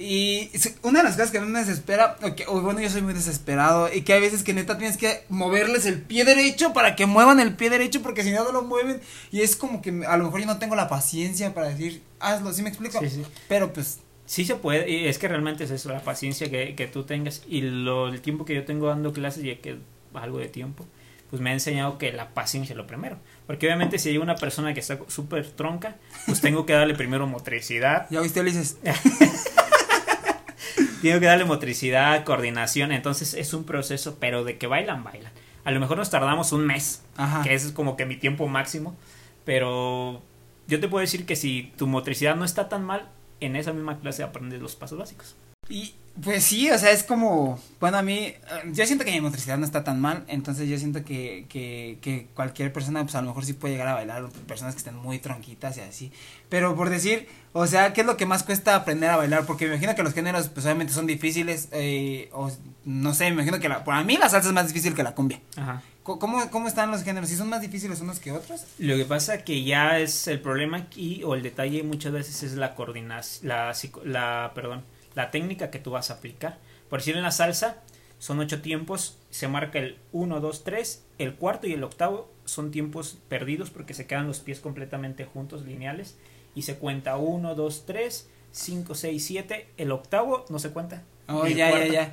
[0.00, 0.50] Y
[0.82, 3.02] una de las cosas que a mí me desespera, o que- o bueno, yo soy
[3.02, 6.94] muy desesperado, y que hay veces que neta tienes que moverles el pie derecho para
[6.94, 9.00] que muevan el pie derecho, porque si no, no lo mueven.
[9.32, 12.52] Y es como que a lo mejor yo no tengo la paciencia para decir, hazlo,
[12.52, 13.00] ¿sí me explico?
[13.00, 13.22] Sí, sí.
[13.48, 16.86] Pero pues, Sí se puede, y es que realmente es eso, la paciencia que, que
[16.86, 19.78] tú tengas y lo, el tiempo que yo tengo dando clases, ya que
[20.12, 20.84] algo de tiempo,
[21.30, 23.18] pues me ha enseñado que la paciencia es lo primero.
[23.46, 27.26] Porque obviamente si hay una persona que está súper tronca, pues tengo que darle primero
[27.26, 28.78] motricidad, ya viste, Ulises.
[31.02, 35.32] tengo que darle motricidad, coordinación, entonces es un proceso, pero de que bailan, bailan.
[35.64, 37.42] A lo mejor nos tardamos un mes, Ajá.
[37.42, 38.96] que ese es como que mi tiempo máximo,
[39.44, 40.22] Pero
[40.66, 43.08] yo te puedo decir que si tu motricidad no está tan mal,
[43.40, 45.36] en esa misma clase aprendes los pasos básicos.
[45.68, 48.36] Y pues sí, o sea, es como, bueno, a mí, eh,
[48.72, 52.26] yo siento que mi motricidad no está tan mal, entonces yo siento que, que, que
[52.34, 55.20] cualquier persona, pues a lo mejor sí puede llegar a bailar, personas que estén muy
[55.20, 56.12] tronquitas y así,
[56.48, 59.46] pero por decir, o sea, ¿qué es lo que más cuesta aprender a bailar?
[59.46, 62.50] Porque me imagino que los géneros, pues obviamente son difíciles, eh, o
[62.84, 65.14] no sé, me imagino que la, para mí la salsa es más difícil que la
[65.14, 65.40] cumbia.
[65.56, 65.82] Ajá.
[66.02, 67.28] ¿Cómo, ¿Cómo están los géneros?
[67.28, 68.64] ¿Si son más difíciles unos que otros?
[68.78, 72.54] Lo que pasa que ya es el problema aquí, o el detalle muchas veces es
[72.54, 74.84] la coordinación, la, la, perdón,
[75.18, 76.58] la técnica que tú vas a aplicar.
[76.88, 77.82] Por decir en la salsa,
[78.20, 82.70] son ocho tiempos, se marca el 1, 2, 3, el cuarto y el octavo son
[82.70, 86.16] tiempos perdidos porque se quedan los pies completamente juntos, lineales,
[86.54, 91.02] y se cuenta 1, 2, 3, 5, 6, 7, el octavo no se cuenta.
[91.26, 92.10] Oh, ya, ya, ya.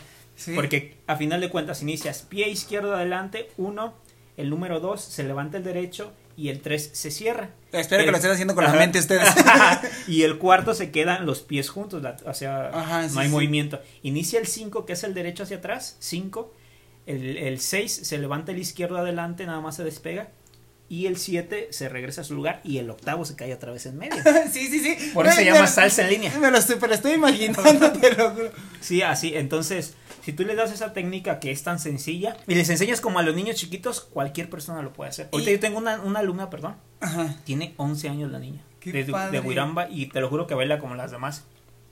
[0.56, 3.94] Porque a final de cuentas inicias pie izquierdo adelante, 1,
[4.38, 7.52] el número 2 se levanta el derecho y el 3 se cierra.
[7.80, 9.28] Espero que lo estén haciendo con la mente ustedes.
[10.08, 12.72] y el cuarto se quedan los pies juntos, o sea,
[13.12, 13.82] no hay movimiento.
[14.04, 16.54] Inicia el 5, que es el derecho hacia atrás, 5.
[17.06, 20.30] El 6 se levanta el izquierdo adelante, nada más se despega.
[20.88, 23.88] Y el 7 se regresa a su lugar y el octavo se cae otra vez
[23.88, 24.22] en medio.
[24.52, 25.12] sí, sí, sí.
[25.14, 26.38] Por eso se llama salsa en línea.
[26.40, 28.52] Me lo estoy, pero estoy imaginando, te lo juro.
[28.82, 29.36] Sí, así.
[29.36, 33.18] Entonces, si tú le das esa técnica que es tan sencilla y les enseñas como
[33.18, 35.30] a los niños chiquitos, cualquier persona lo puede hacer.
[35.32, 37.36] Ahorita yo tengo una, una alumna, perdón, Ajá.
[37.44, 38.62] tiene 11 años la niña.
[38.80, 39.40] Qué de, padre.
[39.42, 41.44] de Huiramba y te lo juro que baila como las demás.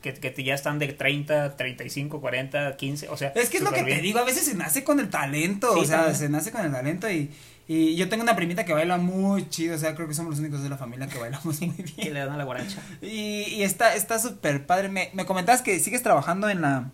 [0.01, 3.29] Que, que ya están de 30, 35, 40, 15, o sea.
[3.35, 5.79] Es que es lo que te digo, a veces se nace con el talento, Sí,
[5.79, 6.15] o sea, también.
[6.17, 7.31] se nace con el talento y,
[7.69, 10.39] y yo tengo una primita que baila muy chido, o sea, creo que somos los
[10.41, 12.13] únicos de la familia que bailamos muy Que bien.
[12.15, 12.81] le dan a la guaracha.
[13.01, 14.89] Y, y está está súper padre.
[14.89, 16.91] Me, me comentabas que sigues trabajando en la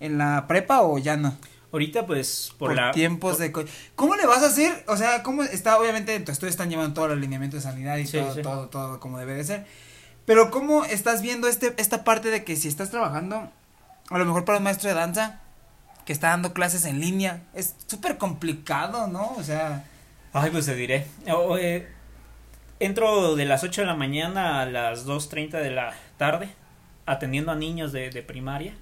[0.00, 1.36] en la prepa o ya no?
[1.72, 2.90] Ahorita, pues, por, Por, la.
[2.92, 3.64] tiempos de co-
[3.94, 4.84] ¿Cómo le vas a hacer?
[4.88, 7.96] O sea, ¿cómo está obviamente en tu estudio están llevando todo el alineamiento de sanidad
[7.98, 8.42] y Sí, todo sí.
[8.42, 9.66] todo todo como debe de ser?
[10.24, 13.50] Pero ¿cómo estás viendo este esta parte de que si estás trabajando
[14.10, 15.40] a lo mejor para un maestro de danza
[16.06, 19.32] que está dando clases en línea, es súper complicado, ¿no?
[19.36, 19.84] O sea,
[20.32, 21.06] Ay, pues te diré.
[21.30, 21.86] O, eh,
[22.80, 26.48] entro de las 8 de la mañana a las 2.30 de la tarde
[27.06, 28.74] atendiendo a niños de, de primaria.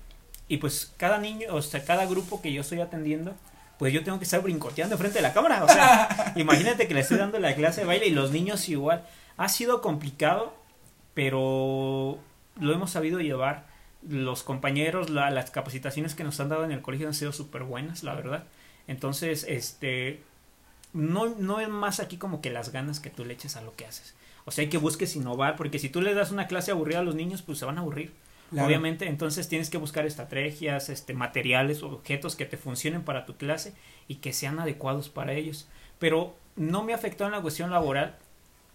[0.49, 3.35] Y pues cada niño, o sea, cada grupo que yo estoy atendiendo,
[3.79, 5.65] pues yo tengo que estar brincoteando frente de la cámara.
[5.65, 9.05] O sea, imagínate que le estoy dando la clase de baile y los niños igual.
[9.37, 10.55] Ha sido complicado,
[11.15, 12.19] pero
[12.61, 13.65] lo hemos sabido llevar.
[14.09, 17.65] Los compañeros, la- las capacitaciones que nos han dado en el colegio han sido súper
[17.65, 18.45] buenas, la verdad.
[18.87, 20.23] Entonces, este,
[20.93, 23.75] no, no es más aquí como que las ganas que tú le eches a lo
[23.75, 24.15] que haces.
[24.45, 27.03] O sea, hay que busques innovar, porque si tú le das una clase aburrida a
[27.03, 28.13] los niños, pues se van a aburrir.
[28.53, 33.75] Obviamente, entonces tienes que buscar estrategias, este, materiales, objetos que te funcionen para tu clase
[34.09, 35.69] y que sean adecuados para ellos.
[35.99, 38.17] Pero no me afectó en la cuestión laboral.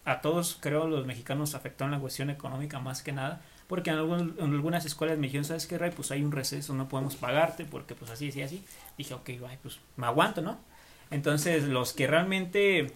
[0.04, 3.42] A todos, creo, los mexicanos afectó en la cuestión económica más que nada.
[3.68, 5.92] Porque en, algunas escuelas me dijeron, ¿sabes qué, Ray?
[5.92, 8.66] Pues hay un receso, no podemos pagarte porque pues así, así, así.
[8.98, 9.30] Dije, ok,
[9.62, 10.60] pues me aguanto, ¿no?
[11.12, 12.94] Entonces, los que realmente,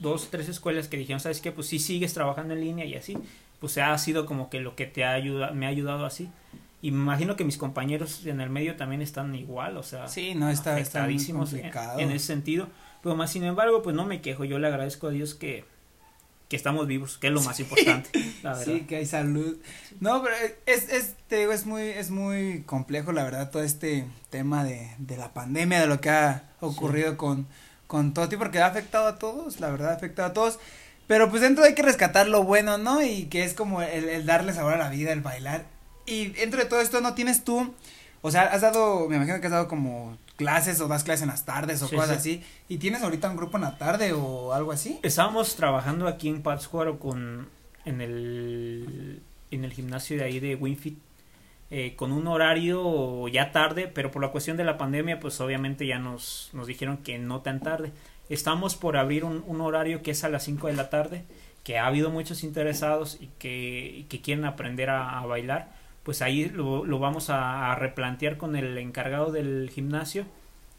[0.00, 1.52] dos, tres escuelas que dijeron, ¿sabes qué?
[1.52, 3.16] Pues sí sigues trabajando en línea y así,
[3.64, 6.28] pues ha sido como que lo que te ha ayudado, me ha ayudado así.
[6.82, 10.34] Y me imagino que mis compañeros en el medio también están igual, o sea, sí,
[10.34, 11.98] no está afectadísimos en, complicado.
[11.98, 12.68] en ese sentido.
[13.02, 15.64] Pero más sin embargo, pues no me quejo, yo le agradezco a Dios que,
[16.50, 18.10] que estamos vivos, que es lo más importante,
[18.42, 18.74] la verdad.
[18.74, 19.56] Sí, que hay salud.
[20.00, 20.36] No, pero
[20.66, 24.90] es, es, te digo, es muy, es muy complejo, la verdad, todo este tema de,
[24.98, 27.46] de la pandemia, de lo que ha ocurrido con,
[27.86, 30.58] con todo porque ha afectado a todos, la verdad, ha afectado a todos.
[31.06, 33.02] Pero pues dentro hay que rescatar lo bueno, ¿no?
[33.02, 35.64] Y que es como el, el darles ahora la vida, el bailar.
[36.06, 37.74] Y dentro de todo esto, ¿no tienes tú?
[38.22, 41.28] O sea, has dado, me imagino que has dado como clases o das clases en
[41.28, 42.42] las tardes o Sí, cosas sí.
[42.42, 42.44] así.
[42.68, 44.98] ¿Y tienes ahorita un grupo en la tarde o algo así?
[45.02, 47.48] Estábamos trabajando aquí en Pátzcuaro con
[47.84, 50.98] en el en el gimnasio de ahí de Winfit
[51.70, 55.86] eh, con un horario ya tarde, pero por la cuestión de la pandemia, pues obviamente
[55.86, 57.92] ya nos, nos dijeron que no tan tarde.
[58.28, 61.24] Estamos por abrir un, un horario que es a las 5 de la tarde,
[61.62, 65.68] que ha habido muchos interesados y que, y que quieren aprender a, a bailar.
[66.02, 70.26] Pues ahí lo, lo vamos a, a replantear con el encargado del gimnasio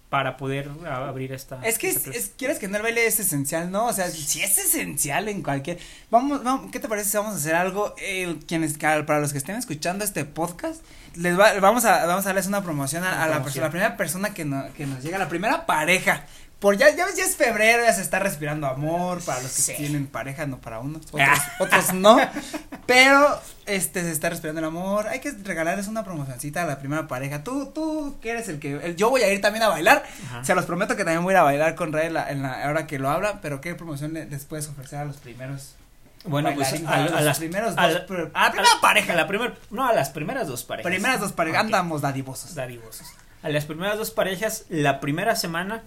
[0.10, 1.60] para poder abrir esta.
[1.66, 3.88] Es que esta es, quieres que no el baile es esencial, ¿no?
[3.88, 5.80] O sea, si es esencial en cualquier.
[6.12, 7.96] Vamos, vamos, ¿qué te parece si vamos a hacer algo?
[8.00, 10.84] Eh, quienes, para los que estén escuchando este podcast,
[11.16, 13.98] les va, vamos a, vamos a darles una promoción a, a la persona, la primera
[13.98, 16.26] persona que, no- que nos llega, la primera pareja.
[16.60, 19.62] Por ya, ya ves, ya es febrero, ya se está respirando amor, para los que
[19.62, 19.74] Sí.
[19.76, 22.18] tienen pareja, no para unos, otros, otros no.
[22.88, 27.08] Pero este se está respirando el amor, hay que regalarles una promocioncita a la primera
[27.08, 27.43] pareja.
[27.43, 30.03] Tú, tú, que eres el que, el- yo voy a ir también a bailar.
[30.28, 30.43] Ajá.
[30.45, 32.41] Se los prometo que también voy a ir a bailar con Ray en la, en
[32.43, 35.76] la hora que lo habla, pero ¿qué promoción le- les puedes ofrecer a los primeros?
[36.24, 39.14] Bueno, pues a, a dos, la- pero- a la primera pareja.
[39.14, 40.89] A la primer, no, a las primeras dos parejas.
[40.91, 42.56] Primeras dos parejas, andamos dadivosos.
[42.56, 43.08] dadivosos.
[43.43, 45.84] A las primeras dos parejas, la primera semana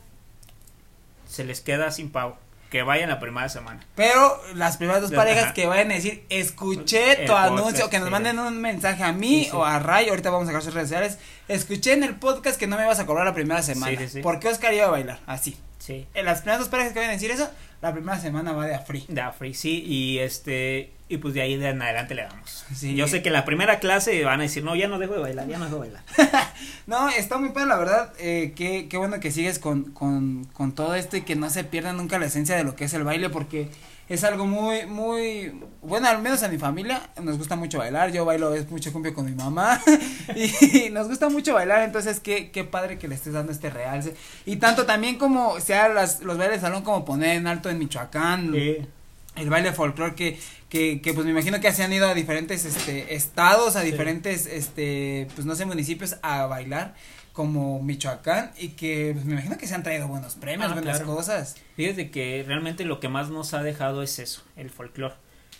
[1.28, 2.36] se les queda sin pago.
[2.70, 3.80] Que vayan la primera semana.
[3.94, 5.22] Pero las primeras dos Ajá.
[5.22, 8.12] parejas que vayan a decir, escuché El tu podcast, anuncio, o que nos sí.
[8.12, 9.50] manden un mensaje a mí Sí, sí.
[9.56, 11.18] o a Ray, ahorita vamos a sacar sus redes sociales.
[11.48, 13.98] Escuché en el podcast que no me ibas a cobrar la primera semana.
[14.22, 15.18] ¿Por qué Oscar iba a bailar?
[15.26, 15.56] Así.
[15.78, 16.06] Sí.
[16.12, 17.50] En las primeras dos parejas que vayan a decir eso,
[17.80, 19.04] la primera semana va de a free.
[19.08, 19.82] Da free, sí.
[19.84, 20.92] Y este.
[21.08, 22.66] Y pues de ahí de en adelante le damos.
[22.74, 22.94] Sí.
[22.94, 25.20] Yo sé que en la primera clase van a decir, no, ya no dejo de
[25.20, 26.04] bailar, ya no dejo de bailar.
[26.86, 28.12] No, está muy padre, la verdad.
[28.18, 31.64] Eh, qué, qué bueno que sigues con, con, con todo esto y que no se
[31.64, 33.68] pierda nunca la esencia de lo que es el baile, porque
[34.08, 35.52] es algo muy, muy.
[35.82, 38.10] Bueno, al menos a mi familia nos gusta mucho bailar.
[38.12, 39.80] Yo bailo es mucho cumpio con mi mamá
[40.34, 41.82] y nos gusta mucho bailar.
[41.82, 44.14] Entonces, qué, qué padre que le estés dando este realce.
[44.46, 47.78] Y tanto también como sea las, los bailes de salón, como poner en alto en
[47.78, 48.54] Michoacán.
[48.54, 50.38] el baile folclore que,
[50.68, 53.90] que, que pues me imagino que se han ido a diferentes este estados, a Sí.
[53.90, 56.94] diferentes este pues no sé municipios a bailar
[57.38, 60.98] como Michoacán y que pues me imagino que se han traído buenos premios, Ah, buenas
[60.98, 61.14] claro.
[61.14, 61.54] cosas.
[61.76, 65.14] Fíjate que realmente lo que más nos ha dejado es eso, el folclore.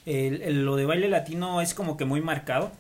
[0.05, 2.73] Lo de baile latino es como que muy marcado.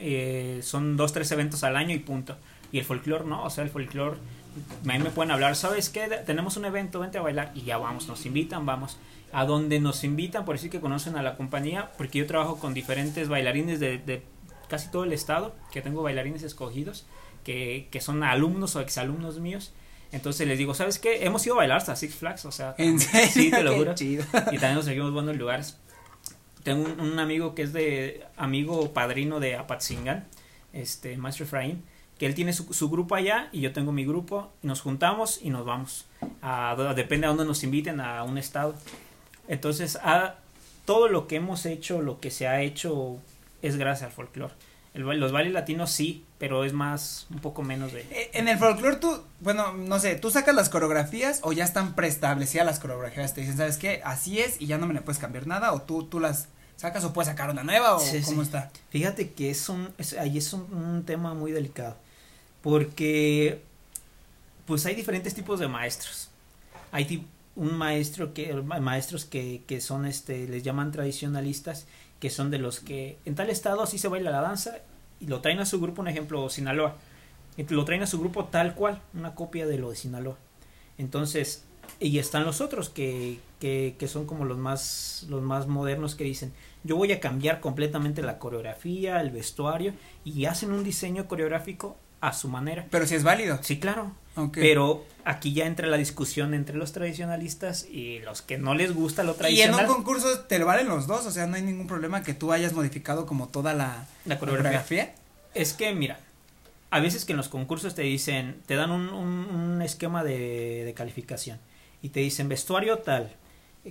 [0.00, 2.36] eh, son dos, tres eventos al año y punto.
[2.70, 4.16] Y el folclore no, o sea, el folclore,
[4.84, 6.06] a mí me pueden hablar, ¿sabes qué?
[6.24, 8.98] Tenemos un evento, vente a bailar y ya vamos, nos invitan, vamos.
[9.32, 12.74] A donde nos invitan, por decir que conocen a la compañía, porque yo trabajo con
[12.74, 14.22] diferentes bailarines de, de
[14.68, 17.04] casi todo el estado, que tengo bailarines escogidos,
[17.48, 19.72] que, que son alumnos o exalumnos míos.
[20.12, 21.24] Entonces les digo, ¿sabes qué?
[21.24, 23.94] Hemos ido a bailar hasta Six Flags, o sea, En serio, sí, te lo juro.
[23.94, 24.22] chido.
[24.52, 25.78] Y también nos seguimos buenos lugares.
[26.62, 30.26] Tengo un, un amigo que es de amigo padrino de Apatzingán,
[30.74, 31.82] este Maestro Efraín,
[32.18, 35.40] que él tiene su, su grupo allá y yo tengo mi grupo, y nos juntamos
[35.42, 36.04] y nos vamos.
[36.42, 38.74] A, do- depende a dónde nos inviten, a un estado.
[39.48, 40.34] Entonces, a,
[40.84, 43.16] todo lo que hemos hecho, lo que se ha hecho,
[43.62, 44.52] es gracias al folclore.
[44.94, 48.00] Los bailes latinos sí, pero es más, un poco menos de...
[48.10, 51.94] Eh, En el folclore tú, bueno, no sé, tú sacas las coreografías o ya están
[51.94, 54.00] preestablecidas las coreografías, te dicen, ¿sabes qué?
[54.04, 57.02] Así es y ya no me le puedes cambiar nada o tú tú las sacas
[57.04, 58.46] o puedes sacar una nueva o Sí, cómo sí.
[58.46, 58.70] está.
[58.90, 61.96] Fíjate que es un, es, ahí es un, un tema muy delicado,
[62.62, 63.62] porque
[64.66, 66.28] pues hay diferentes tipos de maestros.
[66.92, 67.26] Hay
[67.56, 71.86] un maestro que, ma- maestros que, que son, este, les llaman tradicionalistas,
[72.20, 74.78] que son de los que en tal estado así se baila la danza
[75.20, 76.96] y lo traen a su grupo, un ejemplo, Sinaloa,
[77.56, 80.36] y lo traen a su grupo tal cual, una copia de lo de Sinaloa.
[80.96, 81.64] Entonces,
[82.00, 86.24] y están los otros que, que, que son como los más, los más modernos que
[86.24, 86.52] dicen,
[86.84, 89.92] yo voy a cambiar completamente la coreografía, el vestuario,
[90.24, 92.86] y hacen un diseño coreográfico a su manera.
[92.90, 93.58] Pero si es válido.
[93.62, 94.12] Sí, claro.
[94.52, 99.24] Pero aquí ya entra la discusión entre los tradicionalistas y los que no les gusta
[99.24, 99.86] lo y en tradicional.
[99.88, 102.52] un concurso te lo valen los dos, o sea, no hay ningún problema que tú
[102.52, 104.82] hayas modificado como toda la, La coreografía.
[104.82, 105.14] coreografía.
[105.54, 106.20] Es que, mira,
[106.90, 110.84] a veces que en los concursos te dicen, te dan un, un- un esquema de,
[110.84, 111.58] de calificación
[112.00, 113.32] y te dicen vestuario tal,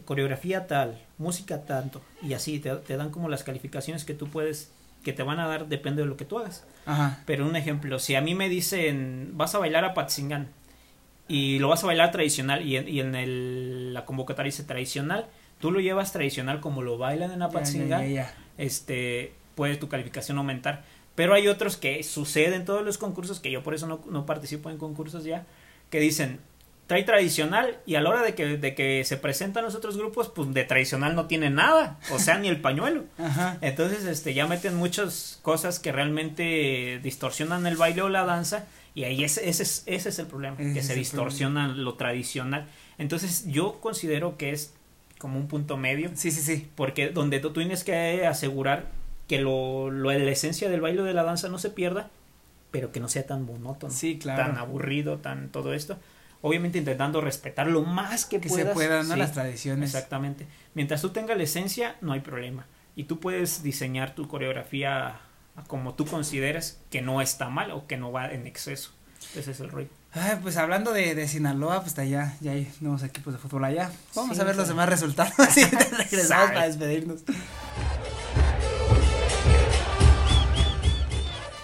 [0.06, 4.70] coreografía tal, música tanto, y así te, te dan como las calificaciones que tú puedes,
[5.08, 6.66] que te van a dar, depende de lo que tú hagas.
[6.86, 7.24] Ajá.
[7.26, 10.50] Pero un ejemplo, si a mí me dicen, vas a bailar a Patzingán
[11.30, 15.28] y lo vas a bailar tradicional y en, y en el- la convocatoria dice tradicional,
[15.62, 18.34] tú lo llevas tradicional como lo bailan en Apatzingán, ya.
[18.58, 20.84] este, puede tu calificación aumentar.
[21.16, 24.26] Pero hay otros que suceden en todos los concursos, que yo por eso no, no
[24.26, 25.46] participo en concursos ya,
[25.90, 26.40] que dicen,
[26.88, 30.30] trae tradicional y a la hora de que, de que se presentan los otros grupos,
[30.34, 33.04] pues de tradicional no tiene nada, o sea, ni el pañuelo.
[33.18, 33.58] Ajá.
[33.62, 38.66] Entonces, este, ya meten muchas cosas que realmente distorsionan el baile o la danza
[38.96, 42.66] y ahí ese, ese, es, ese es el problema, Ese que se distorsiona lo tradicional.
[42.98, 44.74] Entonces, yo considero que es
[45.20, 46.68] como un punto medio, Sí, sí, sí.
[46.76, 48.86] porque donde tú tienes que asegurar
[49.28, 52.10] que lo, lo la esencia del baile o de la danza no se pierda,
[52.72, 54.44] pero que no sea tan monótono, Sí, claro.
[54.46, 55.98] tan aburrido, tan todo esto.
[56.48, 58.68] Obviamente intentando respetar lo más que, que puedas.
[58.68, 59.14] se puedan, ¿no?
[59.14, 59.20] sí.
[59.20, 59.94] Las tradiciones.
[59.94, 60.48] Exactamente.
[60.74, 62.66] Mientras tú tengas la esencia, no hay problema.
[62.96, 65.20] Y tú puedes diseñar tu coreografía
[65.68, 68.92] como tú consideres que no está mal o que no va en exceso.
[69.36, 69.90] Ese es el rollo.
[70.14, 73.92] Ay, pues hablando de, de Sinaloa, pues allá, ya hay nuevos equipos de fútbol allá.
[74.16, 75.34] Vamos Sí, a ver los demás resultados.
[75.52, 77.22] Sí, regresamos para despedirnos.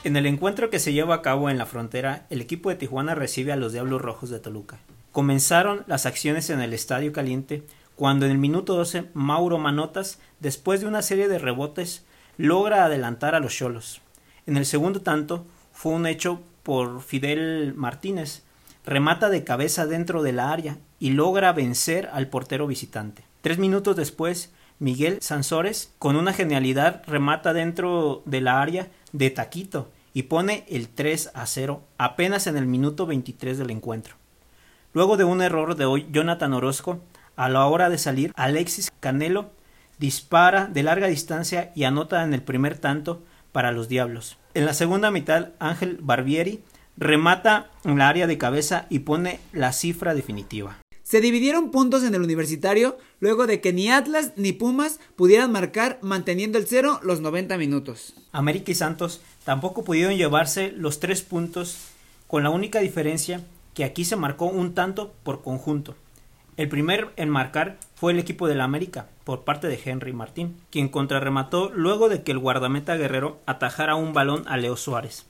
[0.04, 3.16] En el encuentro que se lleva a cabo en la frontera, el equipo de Tijuana
[3.16, 4.80] recibe a los Diablos Rojos de Toluca.
[5.14, 7.64] Comenzaron las acciones en el Estadio Caliente
[7.96, 12.04] cuando en el minuto 12 Mauro Manotas, después de una serie de rebotes,
[12.36, 14.02] logra adelantar a los Cholos.
[14.46, 18.44] En el segundo tanto fue un hecho por Fidel Martínez,
[18.86, 23.24] remata de cabeza dentro de la área y logra vencer al portero visitante.
[23.40, 29.93] Tres minutos después, Miguel Sansores, con una genialidad, remata dentro de la área de taquito
[30.14, 34.16] y pone el 3 a 0 apenas en el minuto 23 del encuentro.
[34.94, 37.02] Luego de un error de hoy, Jonathan Orozco,
[37.36, 39.52] a la hora de salir, Alexis Canelo
[39.98, 44.38] dispara de larga distancia y anota en el primer tanto para los Diablos.
[44.54, 46.64] En la segunda mitad, Ángel Barbieri
[46.98, 50.78] remata en la área de cabeza y pone la cifra definitiva.
[51.04, 56.00] Se dividieron puntos en el universitario luego de que ni Atlas ni Pumas pudieran marcar
[56.02, 58.16] manteniendo el cero los 90 minutos.
[58.32, 61.78] América y Santos tampoco pudieron llevarse los tres puntos
[62.28, 63.42] con la única diferencia
[63.74, 65.96] que aquí se marcó un tanto por conjunto.
[66.56, 70.88] El primer en marcar fue el equipo del América, por parte de Henry Martín, quien
[70.88, 75.26] contrarremató luego de que el guardameta guerrero atajara un balón a Leo Suárez.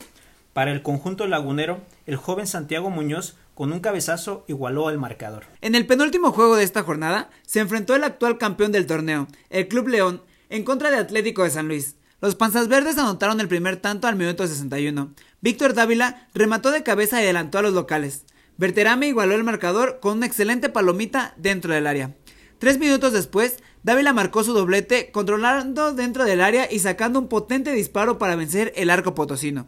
[0.51, 5.45] Para el conjunto lagunero, el joven Santiago Muñoz con un cabezazo igualó el marcador.
[5.61, 9.67] En el penúltimo juego de esta jornada se enfrentó el actual campeón del torneo, el
[9.67, 11.95] Club León, en contra de Atlético de San Luis.
[12.23, 15.13] Los Panzas Verdes anotaron el primer tanto al minuto 61.
[15.41, 18.23] Víctor Dávila remató de cabeza y adelantó a los locales.
[18.55, 22.15] Berterame igualó el marcador con una excelente palomita dentro del área.
[22.59, 27.73] Tres minutos después, Dávila marcó su doblete controlando dentro del área y sacando un potente
[27.73, 29.67] disparo para vencer el arco potosino.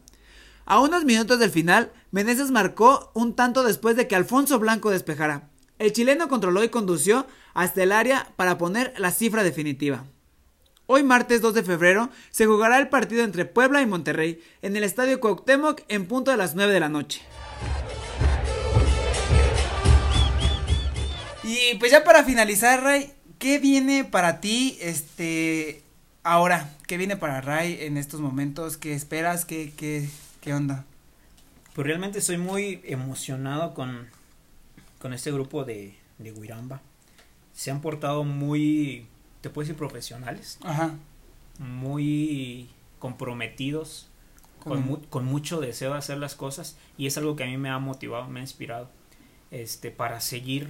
[0.64, 5.50] A unos minutos del final, Meneses marcó un tanto después de que Alfonso Blanco despejara.
[5.78, 10.06] El chileno controló y condució hasta el área para poner la cifra definitiva.
[10.88, 14.84] Hoy martes 2 de febrero se jugará el partido entre Puebla y Monterrey en el
[14.84, 17.24] Estadio Cuauhtémoc en punto de las 9 de la noche.
[21.44, 25.82] Y pues ya para finalizar, Ray, ¿qué viene para ti este
[26.24, 26.72] ahora?
[26.86, 28.78] ¿Qué viene para Ray en estos momentos?
[28.78, 29.44] ¿Qué esperas?
[29.44, 30.08] ¿Qué, qué,
[30.40, 30.86] qué onda?
[31.74, 34.08] Pues realmente estoy muy emocionado con,
[35.00, 36.82] con este grupo de, de Guiramba.
[37.56, 39.08] Se han portado muy
[39.46, 40.58] te puedo decir profesionales.
[40.64, 40.96] Ajá.
[41.60, 42.68] Muy
[42.98, 44.10] comprometidos,
[44.64, 47.70] con, con, mucho deseo de hacer las cosas y es algo que a mí me
[47.70, 48.90] ha motivado, me ha inspirado
[49.52, 50.68] este, para seguir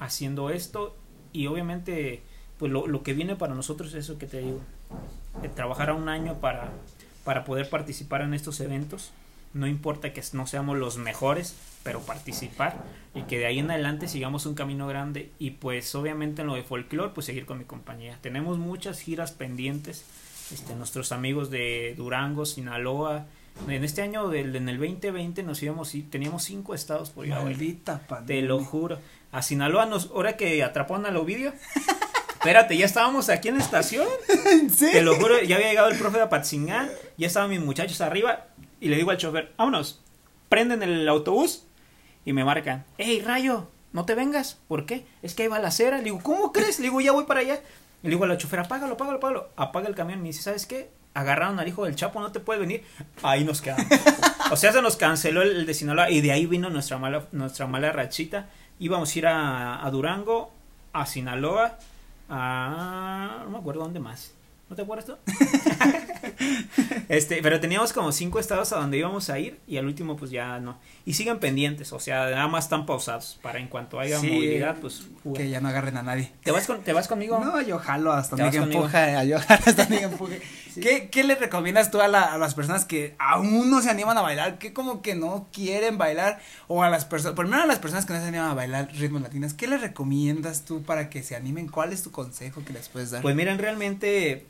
[0.00, 0.96] haciendo esto
[1.32, 2.24] y obviamente
[2.58, 4.58] pues lo, lo que viene para nosotros es eso que te digo,
[5.40, 6.72] de trabajar a un año para,
[7.22, 9.12] para poder participar en estos eventos
[9.54, 12.82] no importa que no seamos los mejores, pero participar
[13.14, 16.54] y que de ahí en adelante sigamos un camino grande y pues obviamente en lo
[16.54, 18.18] de folclore pues seguir con mi compañía.
[18.20, 20.04] Tenemos muchas giras pendientes,
[20.52, 23.26] este, nuestros amigos de Durango, Sinaloa,
[23.68, 27.34] en este año del en el 2020 nos íbamos y teníamos cinco estados por ir
[27.34, 28.98] Maldita Te lo juro.
[29.30, 31.52] A Sinaloa nos ahora que atraparon al Ovidio.
[32.32, 34.06] Espérate, ya estábamos aquí en la estación.
[34.74, 34.90] ¿Sí?
[34.90, 38.46] Te lo juro, ya había llegado el profe de Apatzingán, ya estaban mis muchachos arriba
[38.82, 40.00] y le digo al chofer, vámonos,
[40.48, 41.64] prenden el autobús
[42.24, 45.06] y me marcan, hey Rayo, no te vengas, ¿por qué?
[45.22, 45.98] Es que hay balacera.
[45.98, 46.80] Le digo, ¿cómo crees?
[46.80, 47.60] Le digo, ya voy para allá.
[48.02, 49.48] Le digo al chofer, apágalo, apágalo, apágalo.
[49.54, 50.20] Apaga el camión.
[50.20, 50.90] Me dice, ¿sabes qué?
[51.14, 52.84] Agarraron al hijo del Chapo, no te puede venir.
[53.22, 53.86] Ahí nos quedamos.
[54.50, 57.68] o sea, se nos canceló el, de Sinaloa y de ahí vino nuestra mala, nuestra
[57.68, 58.48] mala rachita.
[58.80, 60.50] Íbamos a ir a, a Durango,
[60.92, 61.78] a Sinaloa,
[62.28, 63.42] a...
[63.44, 64.34] no me acuerdo dónde más.
[64.72, 65.16] ¿No te acuerdas tú?
[67.10, 70.30] este, pero teníamos como cinco estados a donde íbamos a ir y al último pues
[70.30, 70.78] ya no.
[71.04, 75.08] Y siguen pendientes, o sea, nada más están pausados para en cuanto haya movilidad, pues
[75.34, 76.32] que ya no agarren a nadie.
[76.42, 77.38] ¿Te vas con, te vas conmigo?
[77.38, 80.40] No, yo jalo hasta que empuja, yo jalo hasta que empuje.
[80.80, 84.22] ¿Qué, ¿Qué, le recomiendas tú a, a, las personas que aún no se animan a
[84.22, 88.06] bailar, que como que no quieren bailar o a las personas, primero a las personas
[88.06, 91.36] que no se animan a bailar ritmos latinos, ¿qué les recomiendas tú para que se
[91.36, 91.68] animen?
[91.68, 93.20] ¿Cuál es tu consejo que les puedes dar?
[93.20, 94.46] Pues miren, realmente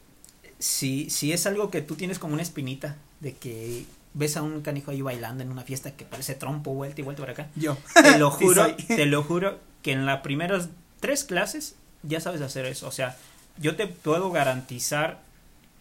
[0.63, 3.85] si, si es algo que tú tienes como una espinita de que
[4.15, 7.21] ves a un canijo ahí bailando en una fiesta que parece trompo, vuelta y vuelta
[7.21, 7.49] por acá.
[7.57, 7.77] Yo.
[7.95, 10.69] Te lo juro, te lo juro que en las primeras
[11.01, 12.87] tres clases ya sabes hacer eso.
[12.87, 13.17] O sea,
[13.59, 15.21] yo te puedo garantizar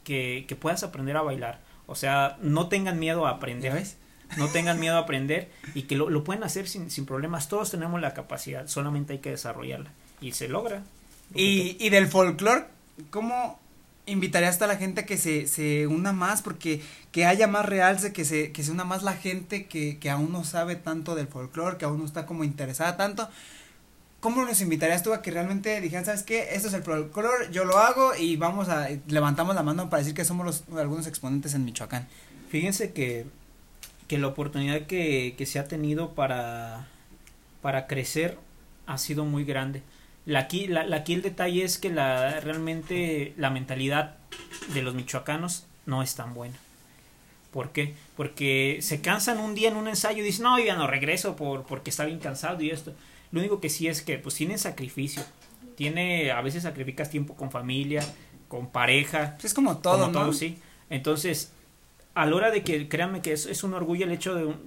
[0.03, 1.59] que, que puedas aprender a bailar.
[1.85, 3.73] O sea, no tengan miedo a aprender.
[3.73, 3.97] ¿Ves?
[4.35, 7.49] No tengan miedo a aprender y que lo, lo pueden hacer sin, sin problemas.
[7.49, 9.91] Todos tenemos la capacidad, solamente hay que desarrollarla.
[10.21, 10.81] Y se logra.
[11.35, 12.65] Y, y del folclore,
[13.11, 13.59] ¿cómo
[14.05, 16.81] invitaría hasta a la gente que se, se una más, porque
[17.11, 20.31] que haya más realce, que se, que se una más la gente que, que aún
[20.31, 23.29] no sabe tanto del folclore, que aún no está como interesada tanto.
[24.19, 27.65] ¿Cómo nos invitarías tú a que realmente dijeran, sabes qué, esto es el folclore, yo
[27.65, 31.55] lo hago y vamos a, levantamos la mano para decir que somos los, algunos exponentes
[31.55, 32.07] en Michoacán?
[32.49, 33.25] Fíjense que,
[34.07, 36.87] que la oportunidad que, que se ha tenido para,
[37.61, 38.37] para crecer
[38.85, 39.81] ha sido muy grande.
[40.25, 44.17] La aquí, la, aquí el detalle es que la, realmente la mentalidad
[44.73, 46.57] de los michoacanos no es tan buena.
[47.51, 47.95] ¿Por qué?
[48.15, 51.63] Porque se cansan un día en un ensayo y dicen, no, ya no regreso por,
[51.63, 52.93] porque está bien cansado y esto.
[53.31, 55.23] Lo único que sí es que pues tienen sacrificio.
[55.75, 58.03] Tiene, a veces sacrificas tiempo con familia,
[58.47, 59.37] con pareja.
[59.43, 60.19] Es como todo, como ¿no?
[60.19, 60.59] todo, sí.
[60.89, 61.51] Entonces,
[62.13, 64.59] a la hora de que, créanme que es, es un orgullo el hecho de, un-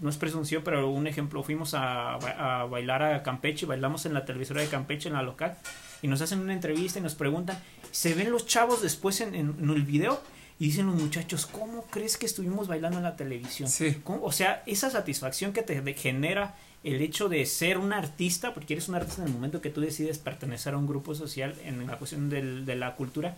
[0.00, 4.24] no es presunción, pero un ejemplo, fuimos a, a bailar a Campeche, bailamos en la
[4.24, 5.56] televisora de Campeche, en la local,
[6.02, 7.58] y nos hacen una entrevista y nos preguntan,
[7.90, 10.20] ¿se ven los chavos después en, en- en el video?
[10.58, 13.68] Y dicen los muchachos, ¿cómo crees que estuvimos bailando en la televisión?
[13.70, 13.96] Sí.
[14.04, 18.88] O sea, esa satisfacción que te genera el hecho de ser un artista, porque eres
[18.90, 21.96] un artista en el momento que tú decides pertenecer a un grupo social en la
[21.96, 23.36] cuestión del- de la cultura,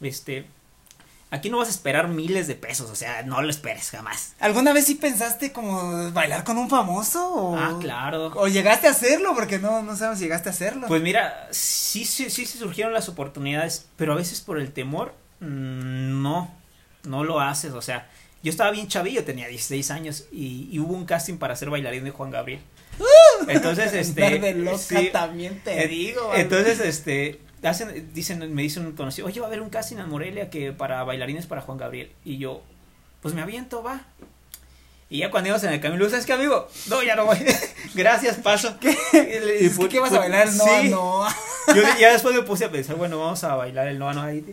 [0.00, 0.46] este,
[1.30, 4.34] aquí no vas a esperar miles de pesos, o sea, no lo esperes jamás.
[4.40, 7.34] ¿Alguna vez sí pensaste como bailar con un famoso?
[7.34, 7.56] O...
[7.56, 8.32] Ah, claro.
[8.36, 10.86] O llegaste a hacerlo, porque no, no sabemos si llegaste a hacerlo.
[10.86, 15.14] Pues mira, sí, sí, sí se surgieron las oportunidades, pero a veces por el temor,
[15.40, 16.50] mm, no,
[17.04, 18.08] no lo haces, o sea,
[18.42, 22.04] yo estaba bien chavillo, tenía 16 años y, y hubo un casting para ser bailarín
[22.04, 22.60] de Juan Gabriel.
[23.48, 24.24] Entonces, este...
[24.24, 26.32] Andar de loca sí, también te digo.
[26.34, 30.08] Entonces, este, hacen, dicen, me dicen un conocido, oye, va a haber un casting en
[30.08, 32.12] Morelia que para bailarines para Juan Gabriel.
[32.24, 32.62] Y yo,
[33.22, 34.02] pues me aviento, va.
[35.10, 36.68] Y ya cuando íbamos en el camino, ¿sabes qué, amigo?
[36.90, 37.38] No, ya no voy.
[37.94, 38.78] Gracias, paso.
[38.78, 38.90] ¿Qué?
[39.62, 40.46] Y Es que, ¿qué vas a fu- bailar?
[40.52, 40.88] No, sí.
[40.90, 41.26] no.
[41.74, 44.44] Yo ya después me puse a pensar, bueno, vamos a bailar el no, no ahí.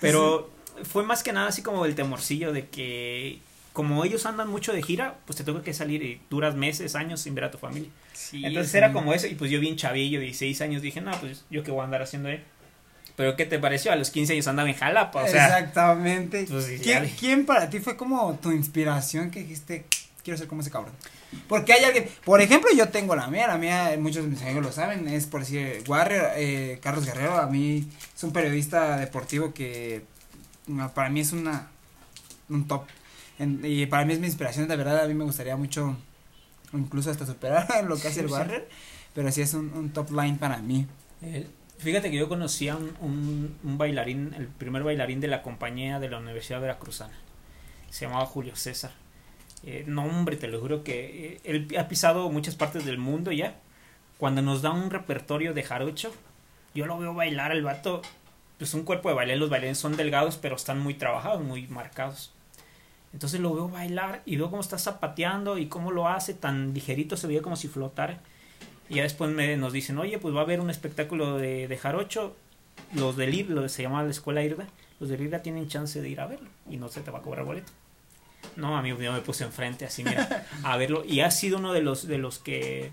[0.00, 0.50] Pero
[0.90, 3.38] fue más que nada así como el temorcillo de que
[3.76, 7.20] como ellos andan mucho de gira, pues te toca que salir y duras meses, años
[7.20, 7.90] sin ver a tu familia.
[8.14, 8.78] Sí, Entonces sí.
[8.78, 11.72] era como eso, y pues yo bien chavillo, 16 años, dije, no, pues yo qué
[11.72, 12.42] voy a andar haciendo ahí.
[13.16, 13.92] Pero ¿qué te pareció?
[13.92, 15.44] A los 15 años andaba en Jalapa, o sea.
[15.44, 16.46] Exactamente.
[16.48, 16.80] pues,
[17.20, 19.84] ¿Quién, para ti fue como tu inspiración que dijiste,
[20.24, 20.94] quiero ser como ese cabrón?
[21.46, 24.64] Porque hay alguien, por ejemplo, yo tengo la mía, la mía, muchos de mis amigos
[24.64, 29.52] lo saben, es por decir, Warrior, eh, Carlos Guerrero, a mí es un periodista deportivo
[29.52, 30.02] que
[30.94, 31.68] para mí es una,
[32.48, 32.86] un top.
[33.38, 35.96] En- y para mí es mi inspiración, de verdad, a mí me gustaría mucho,
[36.72, 38.34] incluso hasta superar lo que hace el Sí,
[39.14, 40.86] pero sí es un, un top line para mí.
[41.22, 41.46] Eh,
[41.78, 46.00] Fíjate que yo conocí a un, un, un bailarín, el primer bailarín de la compañía
[46.00, 47.12] de la Universidad Veracruzana.
[47.90, 48.92] Se llamaba Julio César.
[49.62, 53.30] Eh, no, hombre, te lo juro que eh, él ha pisado muchas partes del mundo
[53.30, 53.56] ya.
[54.16, 56.14] Cuando nos da un repertorio de jarocho,
[56.74, 58.00] yo lo veo bailar al vato.
[58.56, 62.32] Pues un cuerpo de baile, los bailarines son delgados, pero están muy trabajados, muy marcados.
[63.16, 67.16] Entonces lo veo bailar y veo cómo está zapateando y cómo lo hace, tan ligerito
[67.16, 68.20] se veía como si flotara.
[68.90, 71.78] Y ya después me, nos dicen, oye, pues va a haber un espectáculo de, de
[71.78, 72.36] jarocho.
[72.92, 74.66] Los del IR, lo que se llama la escuela IRDA,
[75.00, 77.22] los del IRDA tienen chance de ir a verlo y no se te va a
[77.22, 77.72] cobrar boleto.
[78.54, 81.02] No, amigo, yo me puse enfrente así, mira, a verlo.
[81.02, 82.90] Y ha sido uno de los, de los que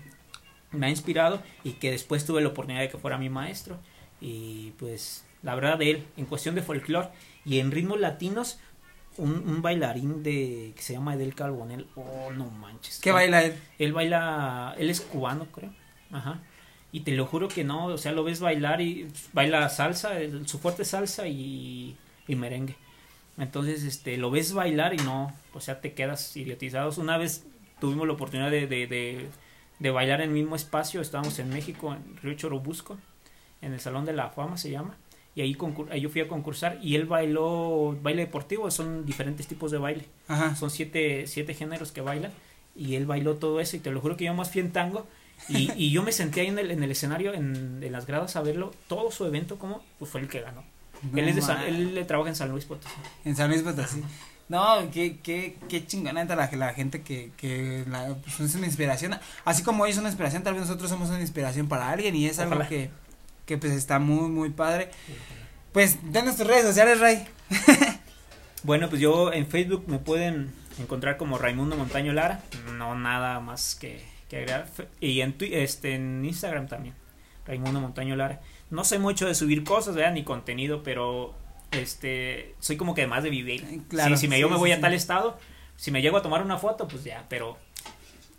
[0.72, 3.78] me ha inspirado y que después tuve la oportunidad de que fuera mi maestro.
[4.22, 7.10] Y pues, la verdad de él, en cuestión de folclore
[7.44, 8.58] y en ritmos latinos,
[9.18, 13.00] un, un bailarín de que se llama Edel Carbonel, oh, no manches.
[13.00, 13.54] ¿Qué baila él?
[13.78, 15.70] Él baila, él es cubano, creo.
[16.12, 16.40] Ajá.
[16.92, 20.46] Y te lo juro que no, o sea, lo ves bailar y baila salsa, el-
[20.48, 21.96] su fuerte salsa y,
[22.28, 22.76] y merengue.
[23.36, 26.98] Entonces, este, lo ves bailar y no, o sea, te quedas idiotizados.
[26.98, 27.44] Una vez
[27.80, 29.26] tuvimos la oportunidad de, de, de,
[29.80, 32.96] de bailar en el mismo espacio, estábamos en México, en Río Churubusco,
[33.60, 34.96] en el Salón de la Fama se llama,
[35.36, 35.56] y ahí,
[36.00, 40.54] yo fui a concursar y él bailó baile deportivo, son diferentes tipos de baile Ajá.
[40.56, 42.30] son siete, siete géneros que bailan
[42.76, 45.06] y él bailó todo eso y te lo juro que yo más fui en tango
[45.48, 48.36] y, y yo me senté ahí en el, en el escenario en, en las gradas
[48.36, 50.62] a verlo todo su evento como pues fue el que ganó
[51.12, 53.62] No él es de San- él le trabaja en San Luis Potosí En San Luis
[53.62, 54.02] Potosí.
[54.46, 58.66] No, qué, qué, qué chingona neta, la, la gente que, que la, pues, es una
[58.66, 59.18] inspiración.
[59.46, 62.26] Así como ellos son una inspiración, tal vez nosotros somos una inspiración para alguien y
[62.26, 62.90] es algo que,
[63.46, 64.90] que pues está muy, muy padre.
[65.72, 67.26] Pues denos tus redes sociales, Ray.
[68.64, 72.42] bueno pues yo en Facebook me pueden encontrar como Raimundo Montaño Lara
[72.72, 74.66] no nada más que, que agregar
[75.00, 76.94] y en, este, en Instagram también
[77.46, 78.40] Raimundo Montaño Lara
[78.70, 80.12] no sé mucho de subir cosas ¿verdad?
[80.12, 81.34] ni contenido pero
[81.70, 84.56] este soy como que más de vivir Eh, claro, si, si me, sí, yo me
[84.56, 85.38] sí, voy a tal estado
[85.76, 87.58] si me llego a tomar una foto pues ya pero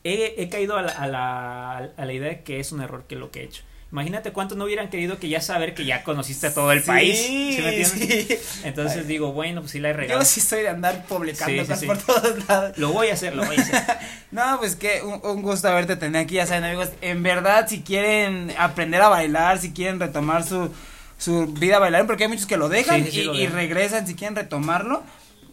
[0.03, 3.05] he, he caído a la, a, la, a la idea de que es un error
[3.07, 3.63] que lo que he hecho
[3.95, 6.85] imagínate cuántos no hubieran querido que ya saber que ya conociste a todo el Sí,
[6.85, 7.89] país ¿sí me entiendes?
[7.91, 8.37] sí.
[8.67, 9.03] entonces Ay.
[9.05, 11.97] digo bueno pues sí la he regado Yo sí soy de andar publicando cosas por
[11.97, 12.77] todos lados.
[12.77, 13.81] lo voy a hacer lo voy a hacer
[14.31, 17.81] No, pues que un, un gusto haberte tenido aquí, ya saben amigos, en verdad si
[17.83, 20.69] quieren aprender a bailar, si quieren retomar su,
[21.17, 23.37] su vida bailar, porque hay muchos que lo dejan Sí, sí, sí, y, lo y
[23.39, 23.55] dejan.
[23.55, 25.03] regresan si quieren retomarlo,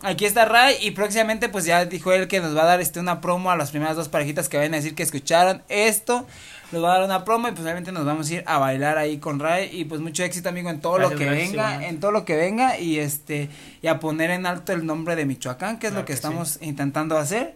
[0.02, 3.00] aquí está Ray y próximamente pues ya dijo él que nos va a dar este
[3.00, 6.26] una promo a las primeras dos parejitas que vayan a decir que escucharon esto.
[6.72, 8.96] Nos va a dar una promo y pues obviamente nos vamos a ir a bailar
[8.96, 12.00] ahí con Ray y pues mucho éxito amigo en todo lo que gracias, venga, en
[12.00, 13.50] todo lo que venga y este
[13.82, 16.16] y a poner en alto el nombre de Michoacán, que es Claro lo que, que
[16.16, 16.26] sí.
[16.26, 17.54] estamos intentando hacer.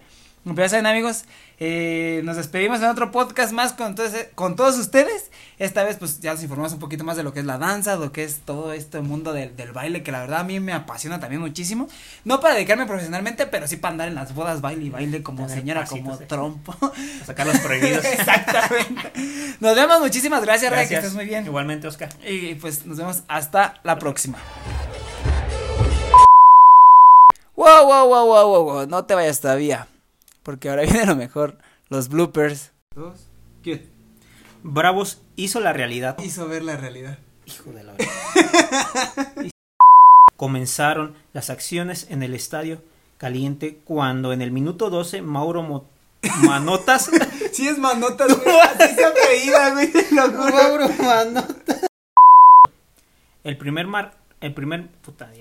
[0.54, 1.24] Pero ya saben amigos,
[1.58, 5.30] eh, nos despedimos en otro podcast más con, todos- con todos ustedes.
[5.58, 7.96] Esta vez pues ya nos informamos un poquito más de lo que es la danza,
[7.96, 10.72] lo que es todo este mundo del, del baile, que la verdad a mí me
[10.72, 11.88] apasiona también muchísimo.
[12.24, 15.48] No para dedicarme profesionalmente, pero sí para andar en las bodas, baile y baile como
[15.48, 16.26] señora, pasitos, como eh.
[16.26, 16.74] trompo.
[17.22, 18.04] A sacar los prohibidos.
[18.04, 19.12] Exactamente.
[19.58, 21.04] Nos vemos, muchísimas gracias, Ray, que Gracias.
[21.12, 21.44] estés muy bien.
[21.44, 22.10] Igualmente, Oscar.
[22.24, 24.38] Y pues nos vemos hasta la próxima.
[27.56, 28.86] Wow, wow, wow, wow, wow, wow.
[28.86, 29.88] No te vayas todavía.
[30.46, 31.58] Porque ahora viene lo mejor.
[31.88, 32.70] Los bloopers.
[32.94, 33.26] Dos.
[33.64, 33.88] ¿Qué?
[34.62, 36.16] Bravos hizo la realidad.
[36.22, 37.18] Hizo ver la realidad.
[37.46, 37.94] Hijo de la
[40.36, 42.82] Comenzaron las acciones en el estadio
[43.18, 45.88] caliente cuando en el minuto 12 Mauro Mo-
[46.44, 47.10] Manotas
[47.52, 48.56] Sí es manotas, güey.
[48.60, 49.90] Así se apellida, güey.
[50.12, 50.86] Lo juro.
[53.44, 55.32] el primer mar el primer puta.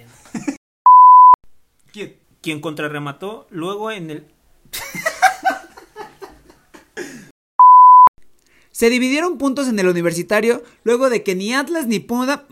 [1.93, 2.17] ¿Qué?
[2.41, 4.34] quien contrarremató luego en el
[8.71, 12.45] Se dividieron puntos en el universitario luego de que ni Atlas ni Puda...